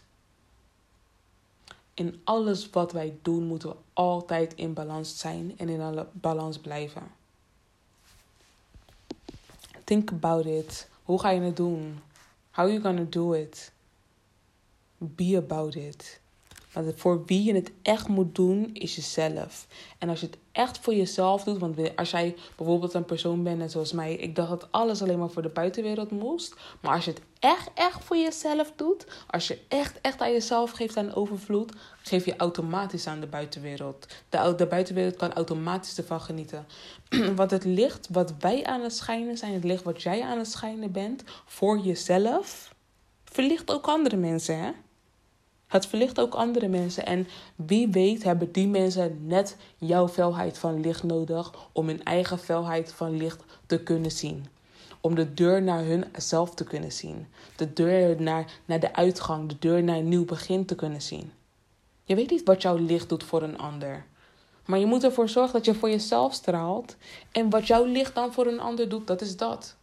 In 1.93 2.21
alles 2.23 2.69
wat 2.69 2.91
wij 2.91 3.17
doen, 3.21 3.43
moeten 3.43 3.69
we 3.69 3.75
altijd 3.93 4.53
in 4.53 4.73
balans 4.73 5.19
zijn 5.19 5.57
en 5.57 5.69
in 5.69 6.05
balans 6.11 6.59
blijven. 6.59 7.11
Think 9.83 10.11
about 10.11 10.45
it. 10.45 10.89
Hoe 11.03 11.19
ga 11.19 11.29
je 11.29 11.41
het 11.41 11.55
doen? 11.55 11.99
How 12.51 12.65
are 12.65 12.73
you 12.73 12.81
gonna 12.81 13.05
do 13.09 13.33
it? 13.33 13.71
Be 14.97 15.37
about 15.37 15.75
it. 15.75 16.20
Maar 16.73 16.83
voor 16.95 17.25
wie 17.25 17.43
je 17.43 17.53
het 17.53 17.71
echt 17.81 18.07
moet 18.07 18.35
doen, 18.35 18.69
is 18.73 18.95
jezelf. 18.95 19.67
En 19.97 20.09
als 20.09 20.19
je 20.19 20.25
het 20.25 20.37
echt 20.51 20.79
voor 20.79 20.93
jezelf 20.93 21.43
doet, 21.43 21.59
want 21.59 21.95
als 21.95 22.11
jij 22.11 22.35
bijvoorbeeld 22.55 22.93
een 22.93 23.05
persoon 23.05 23.43
bent, 23.43 23.71
zoals 23.71 23.91
mij, 23.91 24.13
ik 24.13 24.35
dacht 24.35 24.49
dat 24.49 24.67
alles 24.71 25.01
alleen 25.01 25.19
maar 25.19 25.29
voor 25.29 25.41
de 25.41 25.49
buitenwereld 25.49 26.11
moest. 26.11 26.55
Maar 26.81 26.95
als 26.95 27.05
je 27.05 27.11
het 27.11 27.21
echt, 27.39 27.69
echt 27.73 28.03
voor 28.03 28.17
jezelf 28.17 28.73
doet, 28.75 29.05
als 29.27 29.47
je 29.47 29.59
echt, 29.67 30.01
echt 30.01 30.21
aan 30.21 30.31
jezelf 30.31 30.71
geeft 30.71 30.97
aan 30.97 31.13
overvloed, 31.13 31.73
geef 32.01 32.25
je 32.25 32.35
automatisch 32.35 33.07
aan 33.07 33.19
de 33.19 33.27
buitenwereld. 33.27 34.07
De, 34.29 34.53
de 34.57 34.65
buitenwereld 34.65 35.15
kan 35.15 35.33
automatisch 35.33 35.97
ervan 35.97 36.21
genieten. 36.21 36.65
want 37.35 37.51
het 37.51 37.63
licht 37.63 38.07
wat 38.11 38.33
wij 38.39 38.65
aan 38.65 38.81
het 38.81 38.95
schijnen 38.95 39.37
zijn, 39.37 39.53
het 39.53 39.63
licht 39.63 39.83
wat 39.83 40.01
jij 40.01 40.21
aan 40.21 40.37
het 40.37 40.51
schijnen 40.51 40.91
bent, 40.91 41.23
voor 41.45 41.79
jezelf, 41.79 42.73
verlicht 43.25 43.71
ook 43.71 43.87
andere 43.87 44.17
mensen, 44.17 44.59
hè? 44.59 44.71
Het 45.71 45.85
verlicht 45.85 46.19
ook 46.19 46.33
andere 46.33 46.67
mensen. 46.67 47.05
En 47.05 47.27
wie 47.55 47.87
weet 47.87 48.23
hebben 48.23 48.51
die 48.51 48.67
mensen 48.67 49.27
net 49.27 49.57
jouw 49.77 50.07
felheid 50.07 50.57
van 50.57 50.81
licht 50.81 51.03
nodig 51.03 51.53
om 51.71 51.87
hun 51.87 52.03
eigen 52.03 52.39
felheid 52.39 52.93
van 52.93 53.17
licht 53.17 53.43
te 53.65 53.83
kunnen 53.83 54.11
zien. 54.11 54.45
Om 55.01 55.15
de 55.15 55.33
deur 55.33 55.61
naar 55.61 55.83
hunzelf 55.83 56.53
te 56.53 56.63
kunnen 56.63 56.91
zien. 56.91 57.27
De 57.55 57.73
deur 57.73 58.21
naar, 58.21 58.51
naar 58.65 58.79
de 58.79 58.95
uitgang, 58.95 59.49
de 59.49 59.55
deur 59.59 59.83
naar 59.83 59.97
een 59.97 60.09
nieuw 60.09 60.25
begin 60.25 60.65
te 60.65 60.75
kunnen 60.75 61.01
zien. 61.01 61.31
Je 62.03 62.15
weet 62.15 62.29
niet 62.29 62.43
wat 62.43 62.61
jouw 62.61 62.77
licht 62.77 63.09
doet 63.09 63.23
voor 63.23 63.41
een 63.41 63.57
ander. 63.57 64.05
Maar 64.65 64.79
je 64.79 64.85
moet 64.85 65.03
ervoor 65.03 65.29
zorgen 65.29 65.53
dat 65.53 65.65
je 65.65 65.73
voor 65.73 65.89
jezelf 65.89 66.33
straalt. 66.33 66.95
En 67.31 67.49
wat 67.49 67.67
jouw 67.67 67.85
licht 67.85 68.15
dan 68.15 68.33
voor 68.33 68.45
een 68.47 68.59
ander 68.59 68.89
doet, 68.89 69.07
dat 69.07 69.21
is 69.21 69.37
dat. 69.37 69.75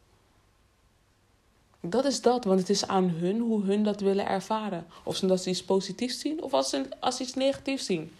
Dat 1.81 2.05
is 2.05 2.21
dat, 2.21 2.45
want 2.45 2.61
het 2.61 2.69
is 2.69 2.87
aan 2.87 3.09
hun 3.09 3.41
hoe 3.41 3.65
hun 3.65 3.83
dat 3.83 4.01
willen 4.01 4.27
ervaren. 4.27 4.87
Of 5.05 5.17
ze 5.17 5.27
dat 5.27 5.47
iets 5.47 5.65
positiefs 5.65 6.21
zien 6.21 6.43
of 6.43 6.53
als 6.53 6.69
ze, 6.69 6.87
als 7.01 7.21
iets 7.21 7.35
negatiefs 7.35 7.85
zien. 7.85 8.13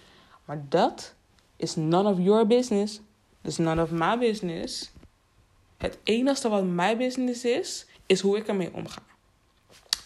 Maar 0.45 0.65
dat 0.69 1.15
is 1.57 1.77
none 1.77 2.11
of 2.11 2.19
your 2.19 2.47
business. 2.47 3.01
Dus 3.41 3.57
none 3.57 3.83
of 3.83 3.91
my 3.91 4.19
business. 4.19 4.91
Het 5.77 5.99
enige 6.03 6.49
wat 6.49 6.65
mijn 6.65 6.99
business 6.99 7.45
is, 7.45 7.87
is 8.07 8.21
hoe 8.21 8.37
ik 8.37 8.49
ermee 8.49 8.75
omga. 8.75 9.03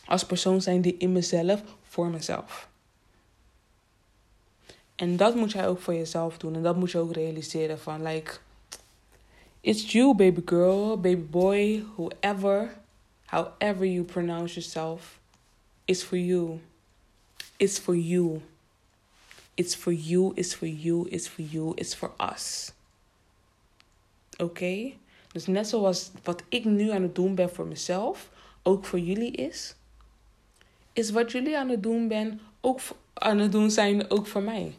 Als 0.07 0.27
persoon 0.27 0.61
zijn 0.61 0.81
die 0.81 0.97
in 0.97 1.13
mezelf, 1.13 1.63
voor 1.83 2.11
mezelf. 2.11 2.69
En 4.95 5.17
dat 5.17 5.35
moet 5.35 5.53
jij 5.53 5.69
ook 5.69 5.81
voor 5.81 5.95
jezelf 5.95 6.39
doen. 6.39 6.55
En 6.55 6.63
dat 6.63 6.77
moet 6.77 6.91
je 6.91 6.99
ook 6.99 7.13
realiseren 7.13 7.79
van, 7.79 8.03
like... 8.03 8.33
It's 9.61 9.93
you, 9.93 10.15
baby 10.15 10.43
girl, 10.45 11.01
baby 11.01 11.25
boy, 11.31 11.85
whoever 11.97 12.82
however 13.33 13.87
you 13.87 14.05
pronounce 14.05 14.55
yourself, 14.55 15.19
is 15.87 16.03
for 16.03 16.19
you. 16.19 16.61
It's 17.59 17.79
for 17.79 17.95
you. 17.95 18.43
It's 19.57 19.75
for 19.75 19.93
you, 19.93 20.33
it's 20.37 20.55
for 20.55 20.67
you, 20.67 21.09
it's 21.11 21.29
for 21.29 21.43
you, 21.43 21.75
it's 21.77 21.95
for 21.95 22.13
us. 22.19 22.73
Oké? 24.39 24.93
Dus 25.33 25.47
net 25.47 25.69
zoals 25.69 26.11
wat 26.23 26.43
ik 26.49 26.65
nu 26.65 26.91
aan 26.91 27.03
het 27.03 27.15
doen 27.15 27.35
ben 27.35 27.51
voor 27.51 27.67
mezelf, 27.67 28.31
ook 28.63 28.85
voor 28.85 28.99
jullie 28.99 29.33
is, 29.33 29.75
is 30.93 31.11
wat 31.11 31.33
jullie 31.33 31.59
aan 31.59 31.69
het 31.69 31.83
doen 31.83 32.09
ben, 32.09 32.41
ook 32.61 32.81
aan 33.13 33.39
het 33.39 33.53
doen 33.53 33.71
zijn, 33.71 34.11
ook 34.11 34.27
voor 34.27 34.43
mij. 34.43 34.75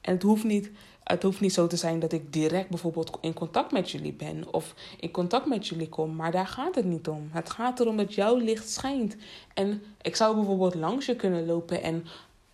En 0.00 0.12
het 0.12 0.22
hoeft 0.22 0.44
niet 0.44 0.70
het 1.04 1.22
hoeft 1.22 1.40
niet 1.40 1.52
zo 1.52 1.66
te 1.66 1.76
zijn 1.76 1.98
dat 1.98 2.12
ik 2.12 2.32
direct 2.32 2.68
bijvoorbeeld 2.68 3.18
in 3.20 3.32
contact 3.32 3.72
met 3.72 3.90
jullie 3.90 4.12
ben 4.12 4.52
of 4.52 4.74
in 5.00 5.10
contact 5.10 5.46
met 5.46 5.66
jullie 5.66 5.88
kom, 5.88 6.16
maar 6.16 6.32
daar 6.32 6.46
gaat 6.46 6.74
het 6.74 6.84
niet 6.84 7.08
om. 7.08 7.28
Het 7.32 7.50
gaat 7.50 7.80
erom 7.80 7.96
dat 7.96 8.14
jouw 8.14 8.36
licht 8.36 8.70
schijnt. 8.70 9.16
En 9.54 9.82
ik 10.02 10.16
zou 10.16 10.34
bijvoorbeeld 10.34 10.74
langs 10.74 11.06
je 11.06 11.16
kunnen 11.16 11.46
lopen 11.46 11.82
en 11.82 12.06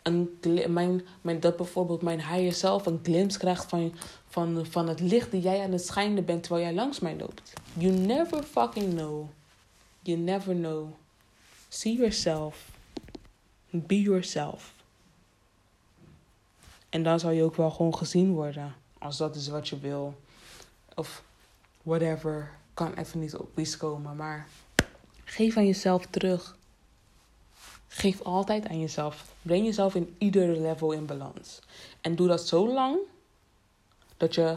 een, 0.02 0.38
mijn, 0.68 1.02
mijn, 1.20 1.40
dat 1.40 1.56
bijvoorbeeld 1.56 2.02
mijn 2.02 2.18
higher 2.18 2.52
self 2.52 2.86
een 2.86 3.00
glimpse 3.02 3.38
krijgt 3.38 3.64
van, 3.64 3.94
van, 4.28 4.66
van 4.66 4.88
het 4.88 5.00
licht 5.00 5.30
die 5.30 5.40
jij 5.40 5.62
aan 5.62 5.72
het 5.72 5.86
schijnen 5.86 6.24
bent 6.24 6.42
terwijl 6.42 6.64
jij 6.64 6.74
langs 6.74 7.00
mij 7.00 7.16
loopt. 7.16 7.52
You 7.72 7.92
never 7.92 8.42
fucking 8.42 8.94
know. 8.94 9.28
You 10.02 10.18
never 10.18 10.54
know. 10.54 10.88
See 11.68 11.96
yourself. 11.96 12.70
Be 13.70 14.00
yourself. 14.00 14.78
En 16.90 17.02
dan 17.02 17.20
zal 17.20 17.30
je 17.30 17.42
ook 17.42 17.56
wel 17.56 17.70
gewoon 17.70 17.96
gezien 17.96 18.32
worden. 18.32 18.74
Als 18.98 19.16
dat 19.16 19.36
is 19.36 19.48
wat 19.48 19.68
je 19.68 19.78
wil. 19.78 20.14
Of 20.94 21.22
whatever. 21.82 22.50
Kan 22.74 22.94
even 22.94 23.20
niet 23.20 23.36
op 23.36 23.58
iets 23.58 23.76
komen. 23.76 24.16
Maar 24.16 24.48
geef 25.24 25.56
aan 25.56 25.66
jezelf 25.66 26.06
terug. 26.06 26.56
Geef 27.88 28.22
altijd 28.22 28.68
aan 28.68 28.80
jezelf. 28.80 29.34
Breng 29.42 29.64
jezelf 29.64 29.94
in 29.94 30.14
ieder 30.18 30.60
level 30.60 30.92
in 30.92 31.06
balans. 31.06 31.60
En 32.00 32.16
doe 32.16 32.28
dat 32.28 32.46
zo 32.46 32.72
lang 32.72 32.98
dat 34.16 34.34
je 34.34 34.56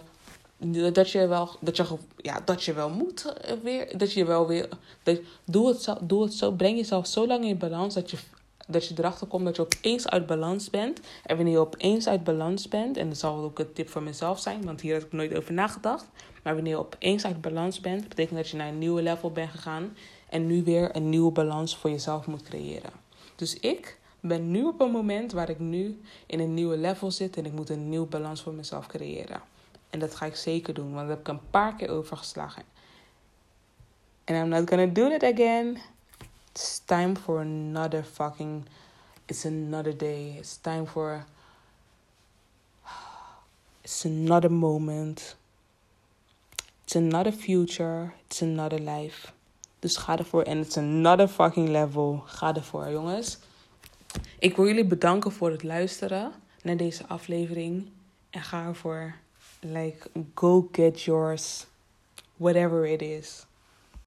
dat 0.93 1.09
je 1.11 1.27
wel 1.27 1.49
dat 1.59 1.77
je 1.77 1.85
ja 2.17 2.39
dat 2.45 2.63
je 2.63 2.73
wel 2.73 2.89
moet 2.89 3.33
weer 3.63 3.97
dat 3.97 4.13
je 4.13 4.25
wel 4.25 4.47
weer 4.47 4.69
doe 5.45 5.67
het 5.67 5.81
zo 5.81 5.97
doe 6.01 6.23
het 6.23 6.33
zo 6.33 6.51
breng 6.51 6.77
jezelf 6.77 7.07
zo 7.07 7.27
lang 7.27 7.45
in 7.45 7.57
balans 7.57 7.93
dat 7.93 8.11
je 8.11 8.17
dat 8.67 8.87
je 8.87 8.93
erachter 8.97 9.27
komt 9.27 9.45
dat 9.45 9.55
je 9.55 9.61
opeens 9.61 10.07
uit 10.07 10.25
balans 10.25 10.69
bent. 10.69 10.99
En 11.25 11.35
wanneer 11.35 11.53
je 11.53 11.59
opeens 11.59 12.07
uit 12.07 12.23
balans 12.23 12.67
bent, 12.67 12.97
en 12.97 13.09
dat 13.09 13.17
zal 13.17 13.43
ook 13.43 13.59
een 13.59 13.73
tip 13.73 13.89
voor 13.89 14.03
mezelf 14.03 14.39
zijn, 14.39 14.65
want 14.65 14.81
hier 14.81 14.93
heb 14.93 15.03
ik 15.03 15.11
nooit 15.11 15.35
over 15.35 15.53
nagedacht. 15.53 16.05
Maar 16.43 16.53
wanneer 16.53 16.73
je 16.73 16.79
opeens 16.79 17.25
uit 17.25 17.41
balans 17.41 17.79
bent, 17.79 18.07
betekent 18.07 18.37
dat 18.37 18.49
je 18.49 18.57
naar 18.57 18.67
een 18.67 18.77
nieuwe 18.77 19.01
level 19.01 19.31
bent 19.31 19.51
gegaan. 19.51 19.95
En 20.29 20.47
nu 20.47 20.63
weer 20.63 20.95
een 20.95 21.09
nieuwe 21.09 21.31
balans 21.31 21.77
voor 21.77 21.89
jezelf 21.89 22.25
moet 22.25 22.43
creëren. 22.43 22.91
Dus 23.35 23.59
ik 23.59 23.97
ben 24.19 24.51
nu 24.51 24.63
op 24.63 24.81
een 24.81 24.91
moment 24.91 25.31
waar 25.31 25.49
ik 25.49 25.59
nu 25.59 26.01
in 26.25 26.39
een 26.39 26.53
nieuwe 26.53 26.77
level 26.77 27.11
zit 27.11 27.37
en 27.37 27.45
ik 27.45 27.51
moet 27.51 27.69
een 27.69 27.89
nieuwe 27.89 28.07
balans 28.07 28.41
voor 28.41 28.53
mezelf 28.53 28.87
creëren. 28.87 29.41
En 29.89 29.99
dat 29.99 30.15
ga 30.15 30.25
ik 30.25 30.35
zeker 30.35 30.73
doen, 30.73 30.93
want 30.93 30.97
daar 30.97 31.09
heb 31.09 31.19
ik 31.19 31.27
een 31.27 31.49
paar 31.49 31.75
keer 31.75 31.89
overgeslagen. 31.89 32.63
And 34.25 34.37
I'm 34.37 34.47
not 34.47 34.69
gonna 34.69 34.85
do 34.85 35.07
it 35.07 35.23
again. 35.23 35.77
It's 36.55 36.81
time 36.85 37.15
for 37.15 37.41
another 37.41 38.03
fucking. 38.03 38.67
It's 39.27 39.43
another 39.45 39.91
day. 39.91 40.35
It's 40.37 40.57
time 40.57 40.85
for. 40.85 41.25
It's 43.83 44.05
another 44.05 44.51
moment. 44.51 45.35
It's 46.83 46.95
another 46.95 47.31
future. 47.31 48.13
It's 48.25 48.43
another 48.43 48.77
life. 48.77 49.33
Dus 49.79 49.97
ga 49.97 50.17
ervoor. 50.17 50.43
En 50.43 50.59
it's 50.59 50.77
another 50.77 51.27
fucking 51.27 51.69
level. 51.69 52.23
Ga 52.25 52.55
ervoor, 52.55 52.91
jongens. 52.91 53.37
Ik 54.39 54.55
wil 54.55 54.65
jullie 54.67 54.85
bedanken 54.85 55.31
voor 55.31 55.51
het 55.51 55.63
luisteren 55.63 56.31
naar 56.61 56.77
deze 56.77 57.07
aflevering. 57.07 57.89
En 58.29 58.41
ga 58.41 58.65
ervoor. 58.65 59.15
Like, 59.59 60.09
go 60.33 60.69
get 60.71 61.01
yours. 61.01 61.65
Whatever 62.37 62.85
it 62.85 63.01
is. 63.01 63.45